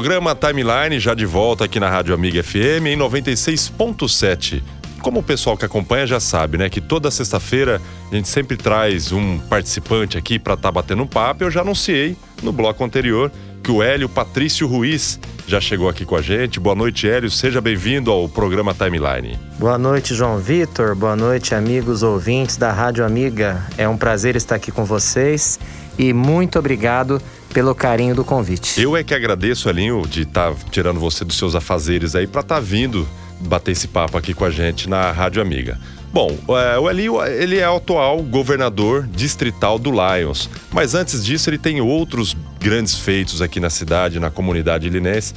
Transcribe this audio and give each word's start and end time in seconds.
Programa 0.00 0.34
Timeline 0.34 0.98
já 0.98 1.12
de 1.12 1.26
volta 1.26 1.66
aqui 1.66 1.78
na 1.78 1.90
Rádio 1.90 2.14
Amiga 2.14 2.42
FM 2.42 2.86
em 2.86 2.96
96.7. 2.96 4.62
Como 5.02 5.20
o 5.20 5.22
pessoal 5.22 5.58
que 5.58 5.64
acompanha 5.66 6.06
já 6.06 6.18
sabe, 6.18 6.56
né, 6.56 6.70
que 6.70 6.80
toda 6.80 7.10
sexta-feira 7.10 7.82
a 8.10 8.14
gente 8.14 8.26
sempre 8.26 8.56
traz 8.56 9.12
um 9.12 9.38
participante 9.38 10.16
aqui 10.16 10.38
para 10.38 10.54
estar 10.54 10.68
tá 10.68 10.72
batendo 10.72 11.02
um 11.02 11.06
papo. 11.06 11.44
Eu 11.44 11.50
já 11.50 11.60
anunciei 11.60 12.16
no 12.42 12.50
bloco 12.50 12.82
anterior 12.82 13.30
que 13.62 13.70
o 13.70 13.82
Hélio 13.82 14.08
Patrício 14.08 14.66
Ruiz 14.66 15.20
já 15.46 15.60
chegou 15.60 15.86
aqui 15.86 16.06
com 16.06 16.16
a 16.16 16.22
gente. 16.22 16.58
Boa 16.58 16.74
noite, 16.74 17.06
Hélio. 17.06 17.30
Seja 17.30 17.60
bem-vindo 17.60 18.10
ao 18.10 18.26
programa 18.26 18.72
Timeline. 18.72 19.38
Boa 19.58 19.76
noite, 19.76 20.14
João 20.14 20.38
Vitor. 20.38 20.94
Boa 20.94 21.14
noite, 21.14 21.54
amigos 21.54 22.02
ouvintes 22.02 22.56
da 22.56 22.72
Rádio 22.72 23.04
Amiga. 23.04 23.66
É 23.76 23.86
um 23.86 23.98
prazer 23.98 24.34
estar 24.34 24.54
aqui 24.54 24.72
com 24.72 24.86
vocês 24.86 25.60
e 25.98 26.14
muito 26.14 26.58
obrigado 26.58 27.20
pelo 27.52 27.74
carinho 27.74 28.14
do 28.14 28.24
convite. 28.24 28.80
Eu 28.80 28.96
é 28.96 29.04
que 29.04 29.14
agradeço, 29.14 29.68
Elinho, 29.68 30.02
de 30.06 30.22
estar 30.22 30.52
tá 30.52 30.56
tirando 30.70 30.98
você 30.98 31.24
dos 31.24 31.36
seus 31.36 31.54
afazeres 31.54 32.14
aí 32.14 32.26
para 32.26 32.40
estar 32.40 32.56
tá 32.56 32.60
vindo 32.60 33.06
bater 33.40 33.72
esse 33.72 33.88
papo 33.88 34.16
aqui 34.16 34.34
com 34.34 34.44
a 34.44 34.50
gente 34.50 34.88
na 34.88 35.10
Rádio 35.12 35.40
Amiga. 35.42 35.78
Bom, 36.12 36.36
é, 36.48 36.78
o 36.78 36.90
Elinho 36.90 37.22
ele 37.24 37.58
é 37.58 37.70
o 37.70 37.76
atual 37.76 38.20
governador 38.22 39.06
distrital 39.06 39.78
do 39.78 39.90
Lions, 39.90 40.50
mas 40.72 40.94
antes 40.94 41.24
disso 41.24 41.48
ele 41.48 41.58
tem 41.58 41.80
outros 41.80 42.36
grandes 42.58 42.96
feitos 42.96 43.40
aqui 43.40 43.60
na 43.60 43.70
cidade, 43.70 44.18
na 44.18 44.30
comunidade 44.30 44.88
linense. 44.88 45.34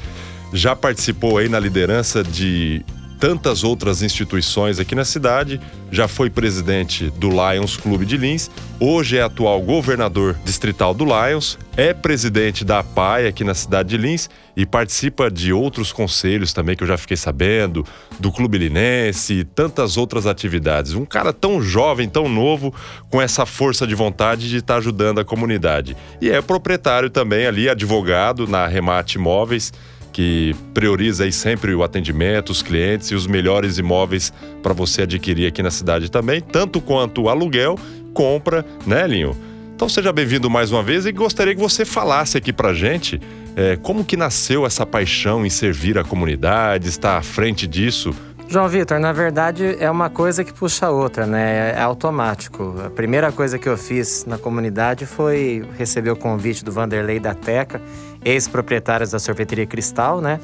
Já 0.52 0.76
participou 0.76 1.38
aí 1.38 1.48
na 1.48 1.60
liderança 1.60 2.24
de 2.24 2.84
tantas 3.20 3.64
outras 3.64 4.02
instituições 4.02 4.80
aqui 4.80 4.96
na 4.96 5.06
cidade, 5.06 5.60
já 5.92 6.08
foi 6.08 6.30
presidente 6.30 7.10
do 7.12 7.30
Lions 7.30 7.78
Clube 7.78 8.06
de 8.06 8.18
Lins, 8.18 8.50
hoje 8.80 9.18
é 9.18 9.22
atual 9.22 9.62
governador 9.62 10.36
distrital 10.44 10.94
do 10.94 11.06
Lions, 11.06 11.58
é 11.78 11.94
presidente 11.94 12.66
da 12.66 12.80
APAI 12.80 13.28
aqui 13.28 13.44
na 13.44 13.54
cidade 13.54 13.90
de 13.90 13.98
Lins 13.98 14.30
e 14.56 14.66
participa 14.66 15.30
de 15.32 15.52
outros 15.52 15.92
conselhos 15.92 16.54
também 16.54 16.76
que 16.76 16.84
eu 16.84 16.88
já 16.88 16.98
fiquei 16.98 17.18
sabendo, 17.18 17.86
do 18.20 18.32
Clube 18.32 18.58
Linense 18.58 19.34
e 19.34 19.44
tantas 19.44 19.98
outras 19.98 20.28
atividades. 20.28 20.94
Um 20.94 21.06
cara 21.06 21.34
tão 21.34 21.62
jovem, 21.62 22.08
tão 22.08 22.30
novo, 22.30 22.74
com 23.10 23.22
essa 23.22 23.46
força 23.46 23.88
de 23.88 23.96
vontade 23.96 24.50
de 24.50 24.58
estar 24.58 24.78
ajudando 24.78 25.20
a 25.20 25.26
comunidade. 25.26 25.98
E 26.22 26.30
é 26.30 26.42
proprietário 26.42 27.10
também 27.10 27.46
ali, 27.46 27.68
advogado 27.68 28.48
na 28.48 28.68
Remate 28.68 29.18
Imóveis 29.18 29.72
que 30.14 30.56
prioriza 30.74 31.24
aí 31.24 31.32
sempre 31.32 31.74
o 31.74 31.84
atendimento, 31.84 32.52
os 32.52 32.62
clientes 32.62 33.10
e 33.10 33.16
os 33.16 33.26
melhores 33.26 33.80
imóveis 33.80 34.32
para 34.62 34.72
você 34.72 35.02
adquirir 35.02 35.48
aqui 35.48 35.64
na 35.64 35.72
cidade 35.72 36.10
também, 36.10 36.40
tanto 36.40 36.80
quanto 36.80 37.28
aluguel, 37.28 37.78
compra, 38.14 38.64
né, 38.86 39.06
Linho? 39.08 39.36
Então 39.76 39.90
seja 39.90 40.14
bem-vindo 40.14 40.50
mais 40.50 40.72
uma 40.72 40.84
vez 40.84 41.08
e 41.08 41.12
gostaria 41.12 41.56
que 41.56 41.60
você 41.60 41.84
falasse 41.84 42.38
aqui 42.38 42.54
para 42.54 42.74
gente 42.74 43.20
é, 43.56 43.76
como 43.76 44.06
que 44.06 44.16
nasceu 44.16 44.66
essa 44.66 44.86
paixão 44.86 45.44
em 45.46 45.50
servir 45.50 45.98
a 45.98 46.04
comunidade, 46.04 46.88
estar 46.88 47.18
à 47.18 47.22
frente 47.24 47.68
disso. 47.68 48.14
João 48.48 48.68
Vitor, 48.68 49.00
na 49.00 49.12
verdade 49.12 49.76
é 49.80 49.90
uma 49.90 50.12
coisa 50.12 50.44
que 50.44 50.54
puxa 50.54 50.86
a 50.86 50.92
outra, 50.92 51.26
né? 51.26 51.74
É 51.76 51.82
automático. 51.82 52.76
A 52.86 52.90
primeira 52.90 53.32
coisa 53.32 53.58
que 53.58 53.68
eu 53.68 53.76
fiz 53.76 54.26
na 54.26 54.38
comunidade 54.38 55.08
foi 55.08 55.66
receber 55.76 56.12
o 56.12 56.16
convite 56.16 56.64
do 56.64 56.72
Vanderlei 56.72 57.20
da 57.20 57.34
Teca 57.34 57.82
ex-proprietários 58.26 59.12
da 59.12 59.20
sorveteria 59.20 59.66
Cristal, 59.66 60.22
né? 60.22 60.40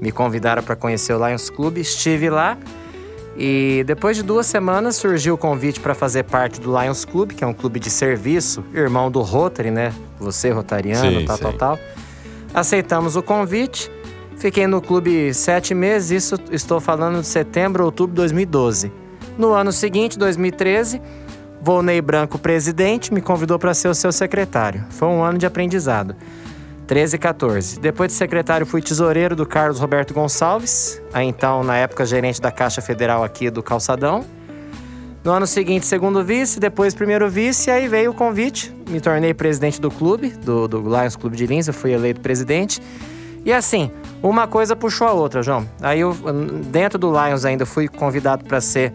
Me 0.00 0.12
convidaram 0.12 0.62
para 0.62 0.76
conhecer 0.76 1.14
o 1.14 1.26
Lions 1.26 1.48
Club, 1.48 1.78
estive 1.78 2.28
lá 2.28 2.58
e 3.38 3.84
depois 3.86 4.16
de 4.16 4.22
duas 4.22 4.46
semanas 4.46 4.96
surgiu 4.96 5.34
o 5.34 5.38
convite 5.38 5.78
para 5.78 5.94
fazer 5.94 6.24
parte 6.24 6.58
do 6.58 6.78
Lions 6.80 7.04
Club, 7.04 7.32
que 7.32 7.44
é 7.44 7.46
um 7.46 7.52
clube 7.52 7.78
de 7.78 7.90
serviço, 7.90 8.64
irmão 8.72 9.10
do 9.10 9.20
Rotary, 9.20 9.70
né? 9.70 9.92
Você, 10.18 10.50
rotariano, 10.50 11.20
sim, 11.20 11.26
tal, 11.26 11.36
sim. 11.36 11.42
tal, 11.42 11.52
tal. 11.52 11.78
Aceitamos 12.54 13.14
o 13.14 13.22
convite, 13.22 13.90
fiquei 14.38 14.66
no 14.66 14.80
clube 14.80 15.34
sete 15.34 15.74
meses, 15.74 16.10
isso 16.10 16.42
estou 16.50 16.80
falando 16.80 17.20
de 17.20 17.26
setembro, 17.26 17.84
outubro 17.84 18.12
de 18.12 18.16
2012. 18.16 18.90
No 19.36 19.52
ano 19.52 19.70
seguinte, 19.70 20.18
2013, 20.18 21.02
Volney 21.60 22.00
Branco, 22.00 22.38
presidente, 22.38 23.12
me 23.12 23.20
convidou 23.20 23.58
para 23.58 23.74
ser 23.74 23.88
o 23.88 23.94
seu 23.94 24.10
secretário. 24.12 24.82
Foi 24.88 25.08
um 25.08 25.22
ano 25.22 25.36
de 25.36 25.44
aprendizado. 25.44 26.16
13 26.86 27.16
e 27.16 27.18
14. 27.18 27.80
Depois 27.80 28.12
de 28.12 28.16
secretário, 28.16 28.64
fui 28.64 28.80
tesoureiro 28.80 29.34
do 29.34 29.44
Carlos 29.44 29.80
Roberto 29.80 30.14
Gonçalves, 30.14 31.02
então, 31.14 31.64
na 31.64 31.76
época, 31.76 32.06
gerente 32.06 32.40
da 32.40 32.50
Caixa 32.52 32.80
Federal 32.80 33.24
aqui 33.24 33.50
do 33.50 33.62
Calçadão. 33.62 34.24
No 35.24 35.32
ano 35.32 35.46
seguinte, 35.46 35.84
segundo 35.84 36.22
vice, 36.22 36.60
depois 36.60 36.94
primeiro 36.94 37.28
vice, 37.28 37.68
aí 37.68 37.88
veio 37.88 38.12
o 38.12 38.14
convite. 38.14 38.72
Me 38.88 39.00
tornei 39.00 39.34
presidente 39.34 39.80
do 39.80 39.90
clube, 39.90 40.28
do, 40.28 40.68
do 40.68 40.80
Lions 40.80 41.16
Clube 41.16 41.36
de 41.36 41.46
Lins, 41.46 41.66
eu 41.66 41.74
fui 41.74 41.92
eleito 41.92 42.20
presidente. 42.20 42.80
E 43.44 43.52
assim, 43.52 43.90
uma 44.22 44.46
coisa 44.46 44.76
puxou 44.76 45.08
a 45.08 45.12
outra, 45.12 45.42
João. 45.42 45.68
Aí 45.80 45.98
eu, 45.98 46.16
dentro 46.70 46.96
do 46.96 47.10
Lions 47.10 47.44
ainda, 47.44 47.66
fui 47.66 47.88
convidado 47.88 48.44
para 48.44 48.60
ser 48.60 48.92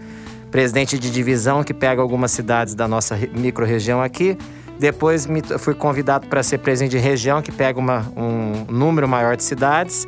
presidente 0.49 0.97
de 0.97 1.11
divisão, 1.11 1.63
que 1.65 1.73
pega 1.73 2.01
algumas 2.01 2.31
cidades 2.31 2.75
da 2.75 2.87
nossa 2.87 3.17
micro-região 3.33 4.01
aqui. 4.01 4.37
Depois 4.81 5.27
me, 5.27 5.43
fui 5.59 5.75
convidado 5.75 6.25
para 6.25 6.41
ser 6.41 6.57
presidente 6.57 6.93
de 6.93 6.97
região, 6.97 7.39
que 7.39 7.51
pega 7.51 7.79
uma, 7.79 8.11
um 8.17 8.65
número 8.67 9.07
maior 9.07 9.37
de 9.37 9.43
cidades. 9.43 10.07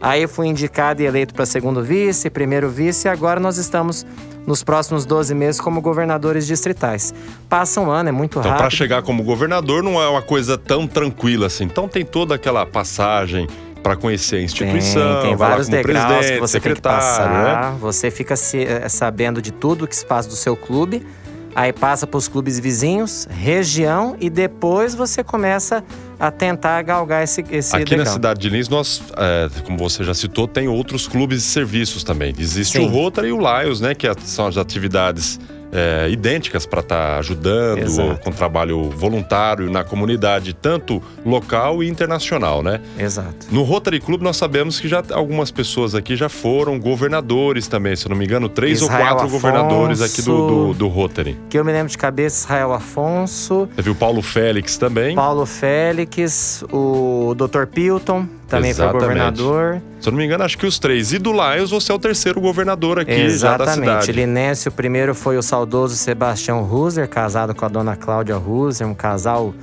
Aí 0.00 0.26
fui 0.26 0.46
indicado 0.46 1.02
e 1.02 1.04
eleito 1.04 1.34
para 1.34 1.44
segundo 1.44 1.82
vice, 1.82 2.30
primeiro 2.30 2.70
vice, 2.70 3.06
e 3.06 3.10
agora 3.10 3.38
nós 3.38 3.58
estamos 3.58 4.06
nos 4.46 4.64
próximos 4.64 5.04
12 5.04 5.34
meses 5.34 5.60
como 5.60 5.78
governadores 5.82 6.46
distritais. 6.46 7.12
Passa 7.50 7.82
um 7.82 7.90
ano, 7.90 8.08
é 8.08 8.12
muito 8.12 8.38
então, 8.38 8.50
rápido. 8.50 8.54
Então, 8.54 8.66
para 8.66 8.70
chegar 8.70 9.02
como 9.02 9.22
governador 9.22 9.82
não 9.82 10.00
é 10.00 10.08
uma 10.08 10.22
coisa 10.22 10.56
tão 10.56 10.86
tranquila 10.86 11.48
assim. 11.48 11.64
Então, 11.64 11.86
tem 11.86 12.02
toda 12.02 12.34
aquela 12.34 12.64
passagem 12.64 13.46
para 13.82 13.94
conhecer 13.94 14.36
a 14.36 14.40
instituição, 14.40 15.16
tem, 15.16 15.28
tem 15.28 15.36
vários 15.36 15.68
degraus 15.68 16.30
que 16.30 16.40
você 16.40 16.58
tem 16.58 16.72
que 16.72 16.80
passar. 16.80 17.72
Né? 17.72 17.78
Você 17.78 18.10
fica 18.10 18.36
se, 18.36 18.64
eh, 18.64 18.88
sabendo 18.88 19.42
de 19.42 19.52
tudo 19.52 19.86
que 19.86 19.94
se 19.94 20.06
faz 20.06 20.26
do 20.26 20.34
seu 20.34 20.56
clube 20.56 21.06
aí 21.54 21.72
passa 21.72 22.06
para 22.06 22.18
os 22.18 22.28
clubes 22.28 22.58
vizinhos, 22.58 23.28
região 23.30 24.16
e 24.20 24.28
depois 24.28 24.94
você 24.94 25.22
começa 25.22 25.84
a 26.18 26.30
tentar 26.30 26.82
galgar 26.82 27.22
esse, 27.22 27.44
esse 27.50 27.74
Aqui 27.74 27.84
degrau. 27.84 28.06
na 28.06 28.12
cidade 28.12 28.40
de 28.40 28.48
Lins, 28.48 28.68
nós, 28.68 29.02
é, 29.16 29.48
como 29.64 29.78
você 29.78 30.02
já 30.04 30.14
citou, 30.14 30.48
tem 30.48 30.68
outros 30.68 31.06
clubes 31.06 31.42
de 31.42 31.48
serviços 31.48 32.02
também. 32.02 32.34
Existe 32.38 32.78
Sim. 32.78 32.86
o 32.86 32.88
Rotary 32.88 33.28
e 33.28 33.32
o 33.32 33.38
Lions, 33.38 33.80
né? 33.80 33.94
Que 33.94 34.08
são 34.24 34.46
as 34.46 34.56
atividades 34.56 35.38
é, 35.74 36.08
idênticas 36.08 36.64
para 36.64 36.80
estar 36.80 37.14
tá 37.14 37.18
ajudando 37.18 37.80
Exato. 37.80 38.20
com 38.20 38.30
trabalho 38.30 38.90
voluntário 38.90 39.68
na 39.68 39.82
comunidade, 39.82 40.54
tanto 40.54 41.02
local 41.26 41.82
e 41.82 41.88
internacional, 41.88 42.62
né? 42.62 42.80
Exato. 42.98 43.46
No 43.50 43.62
Rotary 43.62 44.00
Club 44.00 44.22
nós 44.22 44.36
sabemos 44.36 44.78
que 44.78 44.86
já 44.86 45.02
algumas 45.10 45.50
pessoas 45.50 45.94
aqui 45.94 46.14
já 46.16 46.28
foram 46.28 46.78
governadores 46.78 47.66
também, 47.66 47.96
se 47.96 48.08
não 48.08 48.16
me 48.16 48.24
engano, 48.24 48.48
três 48.48 48.80
Israel 48.80 49.00
ou 49.00 49.06
quatro 49.06 49.26
Afonso, 49.26 49.42
governadores 49.42 50.00
aqui 50.00 50.22
do, 50.22 50.46
do, 50.46 50.74
do, 50.74 50.88
Rotary. 50.88 51.36
Que 51.50 51.58
eu 51.58 51.64
me 51.64 51.72
lembro 51.72 51.90
de 51.90 51.98
cabeça, 51.98 52.44
Israel 52.44 52.72
Afonso. 52.72 53.68
Você 53.74 53.82
viu 53.82 53.94
Paulo 53.94 54.22
Félix 54.22 54.76
também? 54.76 55.16
Paulo 55.16 55.44
Félix, 55.44 56.64
o 56.70 57.34
Dr. 57.34 57.66
Pilton 57.66 58.28
também 58.56 58.70
Exatamente. 58.70 59.00
foi 59.00 59.08
governador. 59.08 59.82
Se 60.00 60.08
eu 60.08 60.12
não 60.12 60.18
me 60.18 60.24
engano, 60.24 60.44
acho 60.44 60.58
que 60.58 60.66
os 60.66 60.78
três. 60.78 61.12
E 61.12 61.18
do 61.18 61.32
Lions, 61.32 61.70
você 61.70 61.92
é 61.92 61.94
o 61.94 61.98
terceiro 61.98 62.40
governador 62.40 62.98
aqui 62.98 63.12
Exatamente. 63.12 63.38
já 63.38 63.56
da 63.56 64.00
cidade. 64.00 64.12
Linense, 64.12 64.68
o 64.68 64.72
primeiro 64.72 65.14
foi 65.14 65.36
o 65.36 65.42
saudoso 65.42 65.96
Sebastião 65.96 66.62
Ruser, 66.62 67.08
casado 67.08 67.54
com 67.54 67.64
a 67.64 67.68
dona 67.68 67.96
Cláudia 67.96 68.36
Ruser, 68.36 68.86
um 68.86 68.94
casal 68.94 69.54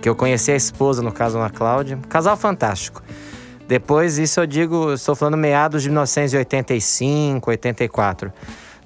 que 0.00 0.08
eu 0.08 0.14
conheci 0.14 0.52
a 0.52 0.56
esposa, 0.56 1.02
no 1.02 1.12
caso, 1.12 1.36
Dona 1.36 1.50
Cláudia. 1.50 1.96
Um 1.96 2.08
casal 2.08 2.36
fantástico. 2.36 3.02
Depois, 3.66 4.18
isso 4.18 4.40
eu 4.40 4.46
digo, 4.46 4.92
estou 4.92 5.14
falando 5.14 5.36
meados 5.36 5.82
de 5.82 5.88
1985, 5.88 7.50
84. 7.50 8.32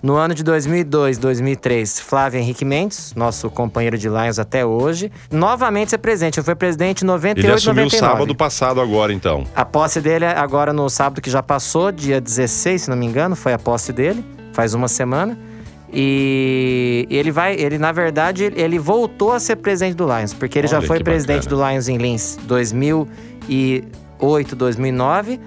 No 0.03 0.17
ano 0.17 0.35
de 0.35 0.43
2002, 0.43 1.17
2003, 1.19 2.01
Flávio 2.01 2.41
Henrique 2.41 2.65
Mendes, 2.65 3.15
nosso 3.15 3.49
companheiro 3.49 3.97
de 3.97 4.09
Lions 4.09 4.41
até 4.41 4.67
hoje, 4.67 5.13
novamente 5.31 5.91
ser 5.91 5.99
presidente. 5.99 6.41
Ele 6.41 6.45
foi 6.45 6.57
presidente 6.57 7.03
em 7.03 7.05
98, 7.07 7.47
Ele 7.47 7.55
assumiu 7.55 7.85
99. 7.85 8.13
sábado 8.13 8.35
passado 8.35 8.81
agora, 8.81 9.13
então. 9.13 9.45
A 9.55 9.65
posse 9.65 10.01
dele 10.01 10.25
é 10.25 10.37
agora 10.37 10.73
no 10.73 10.91
sábado 10.91 11.21
que 11.21 11.31
já 11.31 11.41
passou, 11.41 11.93
dia 11.93 12.21
16, 12.21 12.83
se 12.83 12.91
não 12.91 12.97
me 12.97 13.07
engano, 13.07 13.37
foi 13.37 13.53
a 13.53 13.59
posse 13.61 13.93
dele, 13.93 14.25
faz 14.53 14.75
uma 14.75 14.89
semana. 14.89 15.39
E 15.93 17.07
ele 17.09 17.31
vai, 17.31 17.55
ele 17.55 17.79
na 17.79 17.93
verdade, 17.93 18.53
ele 18.57 18.81
voltou 18.81 19.31
a 19.31 19.39
ser 19.39 19.55
presidente 19.55 19.95
do 19.95 20.05
Lions, 20.05 20.35
porque 20.35 20.59
ele 20.59 20.67
Olha, 20.67 20.81
já 20.81 20.87
foi 20.87 20.99
presidente 20.99 21.45
bacana. 21.45 21.63
do 21.63 21.71
Lions 21.71 21.89
em 21.89 21.97
Lins 21.99 22.37
2008, 22.43 24.57
2009 24.57 25.39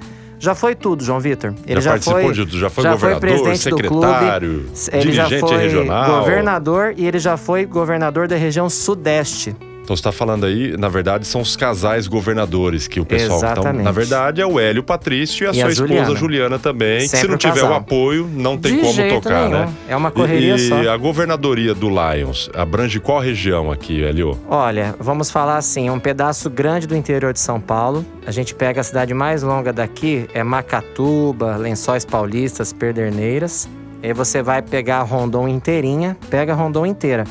já 0.45 0.55
foi 0.55 0.75
tudo, 0.75 1.03
João 1.03 1.19
Vitor. 1.19 1.53
Ele 1.65 1.81
já, 1.81 1.81
já 1.81 1.89
participou 1.91 2.21
foi, 2.21 2.45
de 2.45 2.59
já 2.59 2.69
foi 2.69 2.83
já 2.83 2.91
governador, 2.91 3.19
foi 3.19 3.29
presidente 3.29 3.57
secretário, 3.57 4.59
do 4.59 4.63
clube, 4.63 4.97
ele 4.97 5.11
já 5.11 5.27
foi 5.27 5.57
regional. 5.57 6.19
governador 6.19 6.93
e 6.95 7.05
ele 7.05 7.19
já 7.19 7.35
foi 7.35 7.65
governador 7.65 8.27
da 8.27 8.35
região 8.35 8.69
sudeste 8.69 9.55
Então 9.85 9.95
você 9.95 9.99
está 9.99 10.11
falando 10.11 10.47
aí, 10.47 10.75
na 10.75 10.89
verdade, 10.89 11.27
são 11.27 11.41
os 11.41 11.55
casais 11.55 12.07
governadores 12.07 12.87
que 12.87 12.99
o 12.99 13.05
pessoal. 13.05 13.39
Então, 13.51 13.71
na 13.71 13.91
verdade, 13.91 14.41
é 14.41 14.45
o 14.45 14.59
Hélio 14.59 14.81
Patrício 14.81 15.43
e 15.43 15.47
a 15.47 15.51
e 15.51 15.53
sua 15.53 15.65
a 15.67 15.69
esposa 15.69 15.87
Juliana, 15.87 16.15
Juliana 16.15 16.59
também. 16.59 17.01
Que 17.01 17.09
se 17.09 17.27
não 17.27 17.37
tiver 17.37 17.63
o 17.63 17.71
apoio, 17.71 18.27
não 18.33 18.57
tem 18.57 18.77
De 18.77 18.81
como 18.81 19.09
tocar, 19.21 19.47
nenhum. 19.47 19.65
né? 19.65 19.73
É 19.87 19.95
uma 19.95 20.09
correria 20.09 20.55
e, 20.55 20.59
só. 20.67 20.81
E 20.81 20.87
a 20.87 20.97
governadoria 20.97 21.75
do 21.75 21.87
Lions 21.87 22.49
abrange 22.55 22.99
qual 22.99 23.19
região 23.19 23.71
aqui, 23.71 24.03
Hélio? 24.03 24.35
Olha, 24.49 24.95
vamos 24.99 25.29
falar 25.29 25.57
assim, 25.57 25.87
um 25.91 25.99
pedaço 25.99 26.49
grande 26.49 26.87
do 26.87 26.95
interior 26.95 27.31
de 27.31 27.39
São 27.39 27.61
Paulo. 27.61 28.03
A 28.25 28.31
gente 28.31 28.55
pega 28.55 28.81
a 28.81 28.83
cidade 28.83 29.13
mais 29.13 29.43
longa 29.43 29.71
daqui, 29.71 30.27
é 30.33 30.43
Macatuba, 30.43 31.57
Lençóis 31.57 32.03
Paulistas, 32.03 32.73
Perderneiras. 32.73 33.69
Aí 34.01 34.13
você 34.13 34.41
vai 34.41 34.63
pegar 34.63 34.97
a 34.97 35.03
Rondon 35.03 35.47
inteirinha, 35.47 36.17
pega 36.27 36.53
a 36.53 36.55
Rondon 36.55 36.87
inteira 36.87 37.25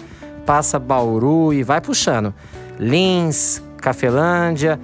passa 0.44 0.78
Bauru 0.78 1.52
e 1.52 1.62
vai 1.62 1.80
puxando. 1.80 2.34
Lins, 2.78 3.62
Cafelândia, 3.78 4.78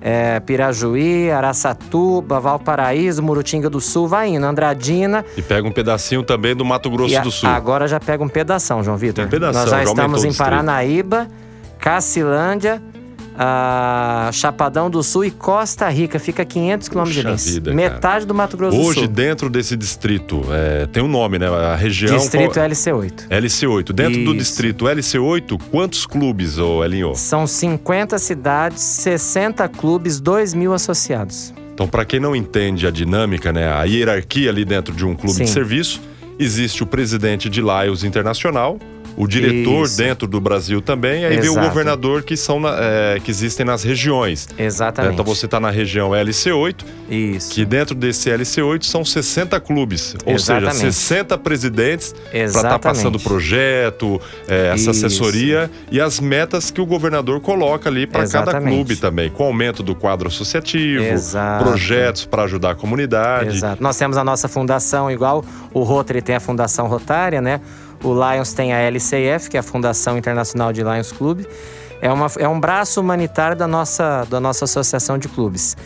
é, 0.00 0.38
Pirajuí, 0.40 1.30
Araçatuba, 1.30 2.38
Valparaíso, 2.38 3.22
Murutinga 3.22 3.68
do 3.68 3.80
Sul, 3.80 4.06
vai 4.06 4.28
indo, 4.28 4.46
Andradina. 4.46 5.24
E 5.36 5.42
pega 5.42 5.66
um 5.66 5.72
pedacinho 5.72 6.22
também 6.22 6.54
do 6.54 6.64
Mato 6.64 6.88
Grosso 6.90 7.16
a, 7.16 7.20
do 7.20 7.30
Sul. 7.30 7.48
Agora 7.48 7.88
já 7.88 7.98
pega 7.98 8.22
um 8.22 8.28
pedação, 8.28 8.82
João 8.82 8.96
Vitor. 8.96 9.24
Um 9.24 9.28
pedação, 9.28 9.62
Nós 9.62 9.70
já, 9.70 9.78
já 9.78 9.84
estamos 9.84 10.24
em 10.24 10.32
Paranaíba, 10.32 11.28
Cacilândia, 11.78 12.82
a 13.38 14.30
Chapadão 14.32 14.88
do 14.88 15.02
Sul 15.02 15.24
e 15.24 15.30
Costa 15.30 15.88
Rica. 15.88 16.18
Fica 16.18 16.44
500 16.44 16.88
quilômetros 16.88 17.22
de 17.22 17.28
Lins. 17.28 17.54
Vida, 17.54 17.74
Metade 17.74 18.00
cara. 18.00 18.26
do 18.26 18.34
Mato 18.34 18.56
Grosso 18.56 18.76
Hoje, 18.76 18.88
do 18.88 18.94
Sul. 18.94 19.02
Hoje, 19.02 19.08
dentro 19.08 19.50
desse 19.50 19.76
distrito, 19.76 20.42
é, 20.50 20.86
tem 20.86 21.02
um 21.02 21.08
nome, 21.08 21.38
né? 21.38 21.48
A 21.48 21.76
região... 21.76 22.16
Distrito 22.16 22.54
qual... 22.54 22.68
LC8. 22.68 23.28
LC8. 23.28 23.92
Dentro 23.92 24.20
Isso. 24.20 24.32
do 24.32 24.36
distrito 24.36 24.84
LC8, 24.86 25.60
quantos 25.70 26.06
clubes, 26.06 26.58
ô 26.58 26.84
Elinho? 26.84 27.14
São 27.14 27.46
50 27.46 28.18
cidades, 28.18 28.82
60 28.82 29.68
clubes, 29.68 30.20
2 30.20 30.54
mil 30.54 30.72
associados. 30.72 31.52
Então, 31.74 31.86
para 31.86 32.06
quem 32.06 32.18
não 32.18 32.34
entende 32.34 32.86
a 32.86 32.90
dinâmica, 32.90 33.52
né? 33.52 33.70
A 33.70 33.84
hierarquia 33.84 34.48
ali 34.48 34.64
dentro 34.64 34.94
de 34.94 35.04
um 35.04 35.14
clube 35.14 35.36
Sim. 35.36 35.44
de 35.44 35.50
serviço, 35.50 36.00
existe 36.38 36.82
o 36.82 36.86
presidente 36.86 37.50
de 37.50 37.60
Lions 37.60 38.02
Internacional, 38.02 38.78
o 39.16 39.26
diretor 39.26 39.86
Isso. 39.86 39.96
dentro 39.96 40.26
do 40.26 40.40
Brasil 40.40 40.80
também, 40.80 41.24
aí 41.24 41.36
Exato. 41.36 41.40
vem 41.40 41.50
o 41.50 41.68
governador 41.68 42.22
que 42.22 42.36
são 42.36 42.60
é, 42.66 43.18
que 43.22 43.30
existem 43.30 43.64
nas 43.64 43.82
regiões. 43.82 44.48
Exatamente. 44.58 45.14
Então 45.14 45.24
você 45.24 45.46
está 45.46 45.58
na 45.58 45.70
região 45.70 46.10
LC8, 46.10 46.84
Isso. 47.08 47.50
que 47.50 47.64
dentro 47.64 47.94
desse 47.94 48.30
LC8 48.30 48.84
são 48.84 49.04
60 49.04 49.58
clubes, 49.60 50.14
ou 50.24 50.34
Exatamente. 50.34 50.76
seja, 50.76 50.92
60 50.92 51.38
presidentes 51.38 52.14
para 52.30 52.44
estar 52.44 52.62
tá 52.62 52.78
passando 52.78 53.18
projeto, 53.18 54.20
é, 54.46 54.68
essa 54.68 54.90
Isso. 54.90 55.06
assessoria 55.06 55.70
e 55.90 56.00
as 56.00 56.20
metas 56.20 56.70
que 56.70 56.80
o 56.80 56.86
governador 56.86 57.40
coloca 57.40 57.88
ali 57.88 58.06
para 58.06 58.28
cada 58.28 58.60
clube 58.60 58.96
também, 58.96 59.30
com 59.30 59.44
aumento 59.44 59.82
do 59.82 59.94
quadro 59.94 60.28
associativo, 60.28 61.04
Exato. 61.04 61.64
projetos 61.64 62.24
para 62.26 62.42
ajudar 62.42 62.72
a 62.72 62.74
comunidade. 62.74 63.56
Exato. 63.56 63.82
Nós 63.82 63.96
temos 63.96 64.16
a 64.16 64.24
nossa 64.24 64.48
fundação 64.48 65.10
igual 65.10 65.44
o 65.72 65.82
Rotary 65.82 66.22
tem 66.22 66.36
a 66.36 66.40
Fundação 66.40 66.86
Rotária, 66.86 67.40
né? 67.40 67.60
O 68.02 68.12
Lions 68.12 68.52
tem 68.52 68.72
a 68.72 68.78
LCF, 68.78 69.50
que 69.50 69.56
é 69.56 69.60
a 69.60 69.62
Fundação 69.62 70.16
Internacional 70.18 70.72
de 70.72 70.82
Lions 70.82 71.12
Clube. 71.12 71.46
É, 72.00 72.12
uma, 72.12 72.26
é 72.38 72.48
um 72.48 72.60
braço 72.60 73.00
humanitário 73.00 73.56
da 73.56 73.66
nossa, 73.66 74.24
da 74.24 74.38
nossa 74.38 74.64
associação 74.64 75.18
de 75.18 75.28
clubes. 75.28 75.76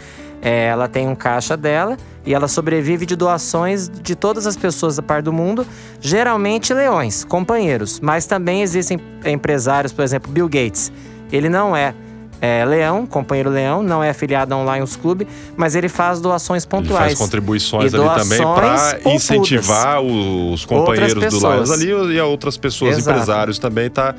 É, 0.43 0.67
ela 0.67 0.89
tem 0.89 1.07
um 1.07 1.15
caixa 1.15 1.57
dela 1.57 1.97
e 2.25 2.35
ela 2.35 2.49
sobrevive 2.49 3.05
de 3.07 3.15
doações 3.15 3.89
de 3.89 4.15
todas 4.15 4.47
as 4.47 4.57
pessoas 4.57 4.97
da 4.97 5.03
parte 5.03 5.25
do 5.25 5.33
mundo, 5.33 5.67
geralmente 6.01 6.73
leões, 6.73 7.25
companheiros, 7.25 8.01
mas 8.01 8.27
também 8.27 8.63
existem 8.63 8.99
empresários, 9.25 9.93
por 9.93 10.03
exemplo, 10.03 10.33
Bill 10.33 10.49
Gates. 10.49 10.91
Ele 11.31 11.49
não 11.49 11.77
é 11.77 11.95
é, 12.41 12.65
Leão, 12.65 13.07
companheiro 13.07 13.51
Leão, 13.51 13.83
não 13.83 14.03
é 14.03 14.11
afiliado 14.11 14.55
a 14.55 14.57
um 14.57 14.75
Lions 14.75 14.97
Club, 14.97 15.23
mas 15.57 15.75
ele 15.75 15.89
faz 15.89 16.21
doações 16.21 16.65
pontuais. 16.65 17.07
Ele 17.07 17.17
faz 17.17 17.19
contribuições 17.19 17.93
ali 17.93 18.09
também 18.15 18.39
para 18.39 19.01
incentivar 19.07 20.01
os 20.01 20.65
companheiros 20.65 21.15
do 21.15 21.39
Lions 21.39 21.71
ali 21.71 21.91
e 21.91 22.21
outras 22.21 22.57
pessoas, 22.57 22.97
Exato. 22.97 23.19
empresários 23.19 23.59
também, 23.59 23.91
tá? 23.91 24.15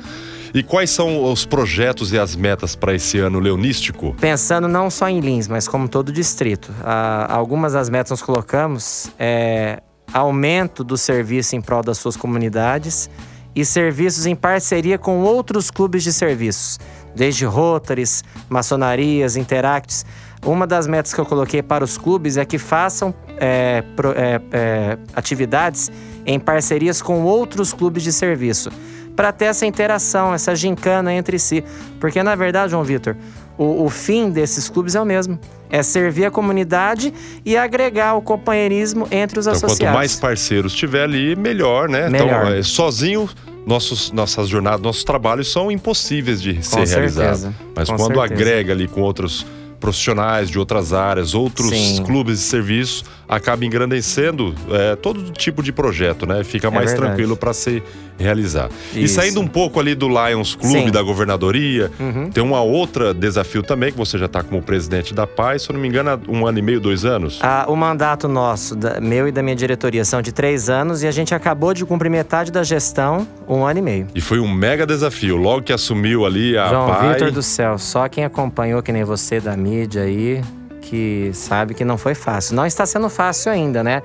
E 0.54 0.62
quais 0.62 0.90
são 0.90 1.32
os 1.32 1.46
projetos 1.46 2.12
e 2.12 2.18
as 2.18 2.36
metas 2.36 2.76
para 2.76 2.94
esse 2.94 3.18
ano 3.18 3.40
leonístico? 3.40 4.14
Pensando 4.20 4.68
não 4.68 4.90
só 4.90 5.08
em 5.08 5.18
Lins, 5.18 5.48
mas 5.48 5.66
como 5.66 5.88
todo 5.88 6.10
o 6.10 6.12
distrito. 6.12 6.70
Ah, 6.84 7.26
algumas 7.30 7.72
das 7.72 7.88
metas 7.88 8.10
nós 8.10 8.22
colocamos 8.22 9.10
é 9.18 9.82
aumento 10.12 10.84
do 10.84 10.98
serviço 10.98 11.56
em 11.56 11.60
prol 11.62 11.82
das 11.82 11.96
suas 11.96 12.16
comunidades 12.16 13.08
e 13.56 13.64
serviços 13.64 14.26
em 14.26 14.34
parceria 14.34 14.98
com 14.98 15.20
outros 15.20 15.70
clubes 15.70 16.02
de 16.02 16.12
serviços 16.12 16.78
desde 17.14 17.44
Rotaries, 17.44 18.22
maçonarias, 18.48 19.36
Interacts. 19.36 20.04
Uma 20.44 20.66
das 20.66 20.86
metas 20.86 21.14
que 21.14 21.20
eu 21.20 21.26
coloquei 21.26 21.62
para 21.62 21.84
os 21.84 21.96
clubes 21.96 22.36
é 22.36 22.44
que 22.44 22.58
façam 22.58 23.14
é, 23.38 23.82
pro, 23.94 24.12
é, 24.12 24.40
é, 24.50 24.98
atividades 25.14 25.90
em 26.26 26.38
parcerias 26.38 27.00
com 27.00 27.22
outros 27.22 27.72
clubes 27.72 28.02
de 28.02 28.12
serviço, 28.12 28.70
para 29.14 29.32
ter 29.32 29.46
essa 29.46 29.66
interação, 29.66 30.34
essa 30.34 30.54
gincana 30.56 31.12
entre 31.12 31.38
si. 31.38 31.62
Porque, 32.00 32.22
na 32.22 32.34
verdade, 32.34 32.70
João 32.70 32.82
Vitor, 32.82 33.16
o, 33.58 33.84
o, 33.84 33.88
fim 33.88 34.30
desses 34.30 34.68
clubes 34.68 34.94
é 34.94 35.00
o 35.00 35.04
mesmo. 35.04 35.38
É 35.70 35.82
servir 35.82 36.26
a 36.26 36.30
comunidade 36.30 37.12
e 37.44 37.56
agregar 37.56 38.14
o 38.14 38.22
companheirismo 38.22 39.06
entre 39.10 39.38
os 39.38 39.46
então, 39.46 39.56
associados. 39.56 39.78
Quanto 39.78 39.94
mais 39.94 40.16
parceiros 40.16 40.74
tiver 40.74 41.04
ali, 41.04 41.34
melhor, 41.34 41.88
né? 41.88 42.08
Melhor. 42.08 42.48
Então, 42.48 42.62
sozinho 42.62 43.28
nossos, 43.66 44.10
nossas 44.12 44.48
jornadas, 44.48 44.80
nossos 44.80 45.04
trabalhos 45.04 45.50
são 45.50 45.70
impossíveis 45.70 46.42
de 46.42 46.54
com 46.54 46.62
ser 46.62 46.86
realizados. 46.86 47.48
Mas 47.74 47.88
com 47.88 47.96
quando 47.96 48.16
certeza. 48.16 48.34
agrega 48.34 48.72
ali 48.72 48.88
com 48.88 49.00
outros 49.00 49.46
profissionais 49.82 50.48
de 50.48 50.60
outras 50.60 50.92
áreas, 50.92 51.34
outros 51.34 51.70
Sim. 51.70 52.04
clubes 52.04 52.38
de 52.38 52.44
serviço, 52.44 53.04
acaba 53.28 53.64
engrandecendo 53.64 54.54
é, 54.70 54.94
todo 54.94 55.32
tipo 55.32 55.60
de 55.60 55.72
projeto, 55.72 56.24
né? 56.24 56.44
Fica 56.44 56.68
é 56.68 56.70
mais 56.70 56.94
tranquilo 56.94 57.36
para 57.36 57.52
ser 57.52 57.82
realizar. 58.18 58.68
Isso. 58.90 58.98
E 58.98 59.08
saindo 59.08 59.40
um 59.40 59.46
pouco 59.46 59.80
ali 59.80 59.94
do 59.94 60.06
Lions 60.08 60.54
Clube, 60.54 60.84
Sim. 60.84 60.90
da 60.90 61.02
governadoria, 61.02 61.90
uhum. 61.98 62.30
tem 62.30 62.42
uma 62.42 62.60
outra 62.62 63.12
desafio 63.12 63.62
também, 63.62 63.90
que 63.90 63.98
você 63.98 64.16
já 64.16 64.26
está 64.26 64.42
como 64.42 64.62
presidente 64.62 65.12
da 65.12 65.26
Paz, 65.26 65.62
se 65.62 65.70
eu 65.70 65.74
não 65.74 65.80
me 65.80 65.88
engano, 65.88 66.10
há 66.10 66.18
um 66.28 66.46
ano 66.46 66.58
e 66.58 66.62
meio, 66.62 66.78
dois 66.78 67.04
anos? 67.04 67.40
Ah, 67.42 67.64
o 67.68 67.74
mandato 67.74 68.28
nosso, 68.28 68.76
da, 68.76 69.00
meu 69.00 69.26
e 69.26 69.32
da 69.32 69.42
minha 69.42 69.56
diretoria, 69.56 70.04
são 70.04 70.22
de 70.22 70.30
três 70.30 70.68
anos 70.70 71.02
e 71.02 71.08
a 71.08 71.10
gente 71.10 71.34
acabou 71.34 71.74
de 71.74 71.84
cumprir 71.84 72.10
metade 72.10 72.52
da 72.52 72.62
gestão, 72.62 73.26
um 73.48 73.64
ano 73.64 73.78
e 73.78 73.82
meio. 73.82 74.06
E 74.14 74.20
foi 74.20 74.38
um 74.38 74.48
mega 74.48 74.86
desafio, 74.86 75.36
logo 75.36 75.62
que 75.62 75.72
assumiu 75.72 76.24
ali 76.24 76.56
a 76.56 76.68
João 76.68 76.86
João 76.86 77.12
Vitor 77.12 77.30
do 77.32 77.42
céu, 77.42 77.78
só 77.78 78.08
quem 78.08 78.24
acompanhou, 78.24 78.82
que 78.82 78.92
nem 78.92 79.02
você 79.02 79.40
da 79.40 79.56
mídia 79.72 80.02
aí, 80.02 80.44
que 80.82 81.30
sabe 81.32 81.72
que 81.72 81.84
não 81.84 81.96
foi 81.96 82.14
fácil. 82.14 82.54
Não 82.54 82.66
está 82.66 82.84
sendo 82.84 83.08
fácil 83.08 83.50
ainda, 83.50 83.82
né? 83.82 84.02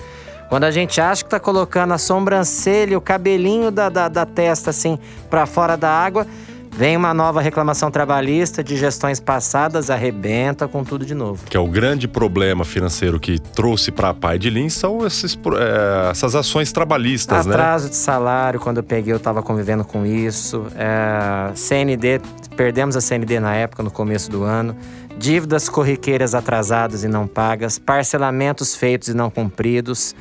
Quando 0.47 0.63
a 0.63 0.71
gente 0.71 1.01
acha 1.01 1.25
que 1.25 1.29
tá 1.29 1.39
colocando 1.41 1.93
a 1.93 1.97
sobrancelha, 1.97 2.97
o 2.97 3.01
cabelinho 3.01 3.69
da, 3.69 3.89
da, 3.89 4.07
da 4.07 4.25
testa 4.25 4.69
assim 4.69 4.97
para 5.29 5.45
fora 5.45 5.75
da 5.75 5.89
água, 5.89 6.25
Vem 6.71 6.95
uma 6.95 7.13
nova 7.13 7.41
reclamação 7.41 7.89
trabalhista 7.89 8.63
de 8.63 8.77
gestões 8.77 9.19
passadas, 9.19 9.89
arrebenta 9.89 10.67
com 10.67 10.83
tudo 10.83 11.05
de 11.05 11.15
novo. 11.15 11.43
Que 11.45 11.57
é 11.57 11.59
o 11.59 11.67
grande 11.67 12.07
problema 12.07 12.63
financeiro 12.63 13.19
que 13.19 13.39
trouxe 13.39 13.91
para 13.91 14.09
a 14.09 14.13
Pai 14.13 14.37
de 14.37 14.49
Lins 14.49 14.73
são 14.73 15.05
esses, 15.05 15.37
é, 15.57 16.11
essas 16.11 16.35
ações 16.35 16.71
trabalhistas, 16.71 17.39
Atraso 17.39 17.49
né? 17.49 17.55
Atraso 17.55 17.89
de 17.89 17.95
salário, 17.95 18.59
quando 18.59 18.77
eu 18.77 18.83
peguei 18.83 19.11
eu 19.11 19.17
estava 19.17 19.41
convivendo 19.41 19.83
com 19.83 20.05
isso. 20.05 20.65
É, 20.75 21.51
CND, 21.55 22.21
perdemos 22.55 22.95
a 22.95 23.01
CND 23.01 23.39
na 23.39 23.55
época, 23.55 23.81
no 23.81 23.89
começo 23.89 24.29
do 24.29 24.43
ano. 24.43 24.75
Dívidas 25.17 25.67
corriqueiras 25.67 26.35
atrasadas 26.35 27.03
e 27.03 27.07
não 27.07 27.25
pagas, 27.25 27.79
parcelamentos 27.79 28.75
feitos 28.75 29.07
e 29.07 29.13
não 29.15 29.31
cumpridos 29.31 30.15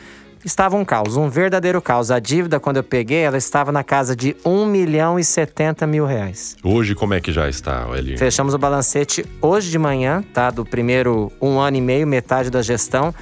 estava 0.44 0.76
um 0.76 0.84
caos, 0.84 1.16
um 1.16 1.28
verdadeiro 1.28 1.80
caos. 1.80 2.10
A 2.10 2.18
dívida, 2.18 2.60
quando 2.60 2.78
eu 2.78 2.84
peguei, 2.84 3.20
ela 3.20 3.36
estava 3.36 3.72
na 3.72 3.82
casa 3.82 4.14
de 4.14 4.36
1 4.44 4.66
milhão 4.66 5.18
e 5.18 5.24
70 5.24 5.86
mil 5.86 6.06
reais. 6.06 6.56
Hoje, 6.62 6.94
como 6.94 7.14
é 7.14 7.20
que 7.20 7.32
já 7.32 7.48
está, 7.48 7.86
Eli? 7.96 8.16
Fechamos 8.16 8.54
o 8.54 8.58
balancete 8.58 9.24
hoje 9.40 9.70
de 9.70 9.78
manhã, 9.78 10.22
tá? 10.32 10.50
Do 10.50 10.64
primeiro 10.64 11.32
um 11.40 11.58
ano 11.58 11.76
e 11.76 11.80
meio, 11.80 12.06
metade 12.06 12.50
da 12.50 12.62
gestão. 12.62 13.14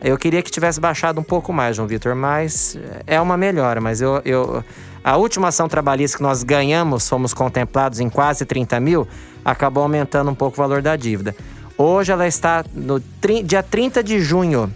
Eu 0.00 0.18
queria 0.18 0.42
que 0.42 0.50
tivesse 0.50 0.80
baixado 0.80 1.20
um 1.20 1.24
pouco 1.24 1.52
mais, 1.52 1.76
João 1.76 1.86
Vitor, 1.86 2.16
mas 2.16 2.76
é 3.06 3.20
uma 3.20 3.36
melhora. 3.36 3.80
Mas 3.80 4.00
eu, 4.00 4.20
eu, 4.24 4.64
a 5.04 5.16
última 5.16 5.48
ação 5.48 5.68
trabalhista 5.68 6.16
que 6.16 6.22
nós 6.22 6.42
ganhamos, 6.42 7.08
fomos 7.08 7.32
contemplados 7.32 8.00
em 8.00 8.10
quase 8.10 8.44
30 8.44 8.80
mil, 8.80 9.06
acabou 9.44 9.84
aumentando 9.84 10.30
um 10.30 10.34
pouco 10.34 10.56
o 10.56 10.58
valor 10.58 10.82
da 10.82 10.96
dívida. 10.96 11.36
Hoje 11.78 12.12
ela 12.12 12.26
está 12.26 12.64
no 12.74 13.00
dia 13.44 13.62
30 13.62 14.02
de 14.02 14.20
junho 14.20 14.72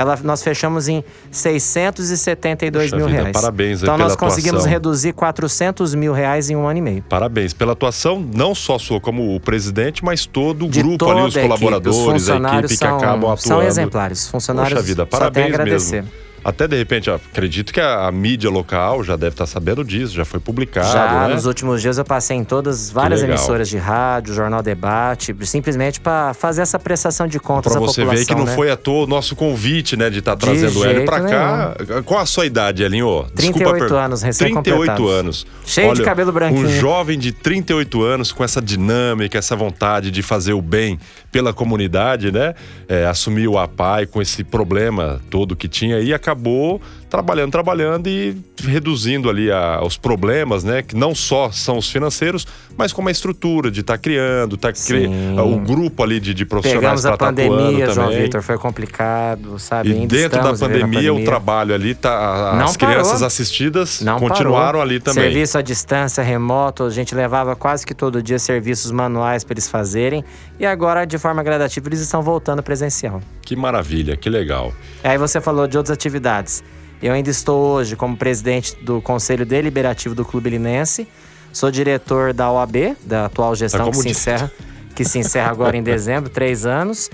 ela, 0.00 0.18
nós 0.24 0.42
fechamos 0.42 0.88
em 0.88 1.04
672 1.30 2.84
Puxa 2.84 2.96
mil 2.96 3.06
vida, 3.06 3.18
reais. 3.20 3.32
Parabéns 3.34 3.82
Então 3.82 3.98
nós 3.98 4.16
conseguimos 4.16 4.60
atuação. 4.60 4.72
reduzir 4.72 5.12
400 5.12 5.94
mil 5.94 6.14
reais 6.14 6.48
em 6.48 6.56
um 6.56 6.66
ano 6.66 6.78
e 6.78 6.80
meio. 6.80 7.04
Parabéns 7.06 7.52
pela 7.52 7.72
atuação, 7.72 8.18
não 8.34 8.54
só 8.54 8.78
sua 8.78 8.98
como 8.98 9.36
o 9.36 9.38
presidente, 9.40 10.02
mas 10.02 10.24
todo 10.24 10.64
o 10.64 10.68
grupo 10.68 11.10
ali, 11.10 11.20
os 11.20 11.36
colaboradores, 11.36 12.30
a 12.30 12.36
equipe, 12.36 12.46
a 12.46 12.58
equipe 12.60 12.76
são, 12.76 12.98
que 12.98 13.04
acabam 13.04 13.30
atuando. 13.30 13.40
São 13.40 13.62
exemplares, 13.62 14.26
funcionários 14.26 14.72
Poxa 14.72 14.82
vida, 14.82 15.04
parabéns 15.04 15.58
mesmo. 15.58 16.08
Até 16.44 16.66
de 16.66 16.76
repente, 16.76 17.10
acredito 17.10 17.72
que 17.72 17.80
a, 17.80 18.06
a 18.06 18.12
mídia 18.12 18.48
local 18.50 19.04
já 19.04 19.16
deve 19.16 19.34
estar 19.34 19.46
sabendo 19.46 19.84
disso, 19.84 20.14
já 20.14 20.24
foi 20.24 20.40
publicado. 20.40 20.90
Já, 20.92 21.28
né? 21.28 21.34
nos 21.34 21.46
últimos 21.46 21.82
dias 21.82 21.98
eu 21.98 22.04
passei 22.04 22.36
em 22.36 22.44
todas, 22.44 22.90
várias 22.90 23.22
emissoras 23.22 23.68
de 23.68 23.76
rádio, 23.76 24.32
Jornal 24.34 24.62
Debate, 24.62 25.34
simplesmente 25.44 26.00
para 26.00 26.32
fazer 26.34 26.62
essa 26.62 26.78
prestação 26.78 27.26
de 27.26 27.38
contas 27.38 27.72
pra 27.72 27.80
à 27.82 27.84
você 27.84 28.00
população. 28.02 28.24
ver 28.24 28.26
que 28.26 28.34
não 28.34 28.44
né? 28.46 28.54
foi 28.54 28.70
à 28.70 28.76
toa 28.76 29.04
o 29.04 29.06
nosso 29.06 29.36
convite, 29.36 29.96
né, 29.96 30.08
de 30.08 30.20
estar 30.20 30.34
De 30.34 30.40
trazendo 30.40 30.78
o 30.80 30.84
Hélio 30.84 30.96
jeito 30.98 31.10
cá. 31.10 31.74
Qual 32.04 32.20
a 32.20 32.26
sua 32.26 32.46
idade, 32.46 32.82
Elinho? 32.82 33.26
38 33.34 33.86
per- 33.86 33.92
anos, 33.96 34.20
38 34.20 34.24
recém-completados. 34.24 35.10
anos. 35.10 35.46
Cheio 35.66 35.94
de 35.94 36.02
cabelo 36.02 36.32
branquinho. 36.32 36.66
Um 36.66 36.70
jovem 36.70 37.18
de 37.18 37.32
38 37.32 38.02
anos 38.02 38.32
com 38.32 38.42
essa 38.42 38.60
dinâmica, 38.62 39.38
essa 39.38 39.54
vontade 39.54 40.10
de 40.10 40.22
fazer 40.22 40.52
o 40.52 40.62
bem 40.62 40.98
pela 41.30 41.52
comunidade, 41.52 42.32
né? 42.32 42.54
É, 42.88 43.06
assumiu 43.06 43.58
a 43.58 43.68
PAI 43.68 44.06
com 44.06 44.20
esse 44.22 44.42
problema 44.42 45.20
todo 45.30 45.54
que 45.54 45.68
tinha 45.68 46.00
e 46.00 46.12
acabou 46.14 46.29
acabou 46.30 46.80
trabalhando, 47.10 47.50
trabalhando 47.50 48.06
e 48.08 48.36
reduzindo 48.62 49.28
ali 49.28 49.50
a- 49.50 49.80
os 49.84 49.98
problemas, 49.98 50.62
né? 50.64 50.80
Que 50.82 50.94
não 50.96 51.14
só 51.14 51.50
são 51.50 51.76
os 51.76 51.90
financeiros, 51.90 52.46
mas 52.78 52.92
como 52.92 53.08
a 53.08 53.12
estrutura 53.12 53.70
de 53.70 53.80
estar 53.80 53.98
criando, 53.98 54.56
tá 54.56 54.72
cri... 54.72 55.08
O 55.38 55.58
grupo 55.58 56.02
ali 56.02 56.20
de, 56.20 56.32
de 56.32 56.46
profissionais 56.46 57.02
Pegamos 57.02 57.06
a 57.06 57.16
para 57.16 57.30
estar 57.30 57.42
atuando 57.42 57.58
pandemia, 57.64 57.86
João 57.90 58.06
também. 58.08 58.22
Vitor, 58.22 58.42
foi 58.42 58.56
complicado, 58.58 59.58
sabe? 59.58 59.90
E 59.90 59.92
Ainda 59.92 60.06
dentro 60.16 60.30
da 60.42 60.52
estamos 60.52 60.60
vivendo 60.60 60.76
a 60.76 60.80
pandemia, 60.86 61.12
o 61.12 61.14
pandemia. 61.16 61.24
trabalho 61.30 61.74
ali, 61.74 61.94
tá, 61.94 62.54
Não 62.56 62.64
as 62.66 62.76
crianças 62.76 63.12
parou. 63.12 63.26
assistidas 63.26 64.00
Não 64.00 64.18
continuaram 64.18 64.64
parou. 64.66 64.82
ali 64.82 65.00
também. 65.00 65.24
Serviço 65.24 65.58
à 65.58 65.62
distância, 65.62 66.22
remoto, 66.22 66.84
a 66.84 66.90
gente 66.90 67.14
levava 67.14 67.56
quase 67.56 67.84
que 67.84 67.94
todo 67.94 68.22
dia 68.22 68.38
serviços 68.38 68.90
manuais 68.92 69.42
para 69.42 69.54
eles 69.54 69.68
fazerem. 69.68 70.24
E 70.58 70.64
agora, 70.66 71.04
de 71.04 71.18
forma 71.18 71.42
gradativa, 71.42 71.88
eles 71.88 72.00
estão 72.00 72.22
voltando 72.22 72.62
presencial. 72.62 73.20
Que 73.42 73.56
maravilha, 73.56 74.16
que 74.16 74.28
legal. 74.30 74.72
Aí 75.02 75.18
você 75.18 75.40
falou 75.40 75.66
de 75.66 75.76
outras 75.76 75.94
atividades. 75.94 76.62
Eu 77.02 77.12
ainda 77.12 77.30
estou 77.30 77.74
hoje 77.74 77.96
como 77.96 78.16
presidente 78.16 78.76
do 78.82 79.00
Conselho 79.00 79.46
Deliberativo 79.46 80.14
do 80.14 80.24
Clube 80.24 80.50
Linense. 80.50 81.08
Sou 81.52 81.70
diretor 81.70 82.32
da 82.32 82.50
OAB, 82.50 82.96
da 83.04 83.26
atual 83.26 83.54
gestão 83.54 83.86
Tá 83.86 83.90
que 83.90 83.96
se 83.96 84.08
encerra, 84.10 84.52
que 84.94 85.04
se 85.04 85.18
encerra 85.18 85.50
agora 85.50 85.76
em 85.76 85.82
dezembro, 85.82 86.28
três 86.30 86.66
anos. 86.66 87.10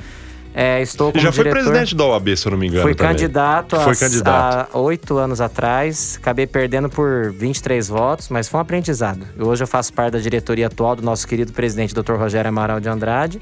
É, 0.52 0.80
estou 0.80 1.12
como 1.12 1.22
já 1.22 1.30
foi 1.30 1.44
diretor... 1.44 1.64
presidente 1.64 1.94
da 1.94 2.04
OAB, 2.06 2.34
se 2.36 2.46
eu 2.46 2.50
não 2.50 2.58
me 2.58 2.66
engano. 2.66 2.82
Fui 2.82 2.94
também. 2.94 3.12
candidato, 3.12 3.76
Foi 3.78 3.92
há- 3.92 3.96
candidato. 3.96 4.70
há 4.74 4.78
oito 4.78 5.18
anos 5.18 5.40
atrás. 5.40 6.18
Acabei 6.20 6.46
perdendo 6.46 6.88
por 6.88 7.30
23 7.32 7.86
votos, 7.88 8.28
mas 8.30 8.48
foi 8.48 8.58
um 8.58 8.62
aprendizado. 8.62 9.24
Hoje 9.38 9.62
eu 9.62 9.66
faço 9.68 9.92
parte 9.92 10.14
da 10.14 10.18
diretoria 10.18 10.66
atual 10.66 10.96
do 10.96 11.02
nosso 11.02 11.28
querido 11.28 11.52
presidente, 11.52 11.94
Dr. 11.94 12.14
Rogério 12.14 12.48
Amaral 12.48 12.80
de 12.80 12.88
Andrade. 12.88 13.40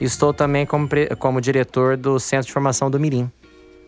E 0.00 0.04
estou 0.04 0.32
também 0.32 0.64
como, 0.66 0.88
como 1.18 1.40
diretor 1.40 1.96
do 1.96 2.18
Centro 2.18 2.46
de 2.46 2.52
Formação 2.52 2.90
do 2.90 2.98
Mirim. 2.98 3.30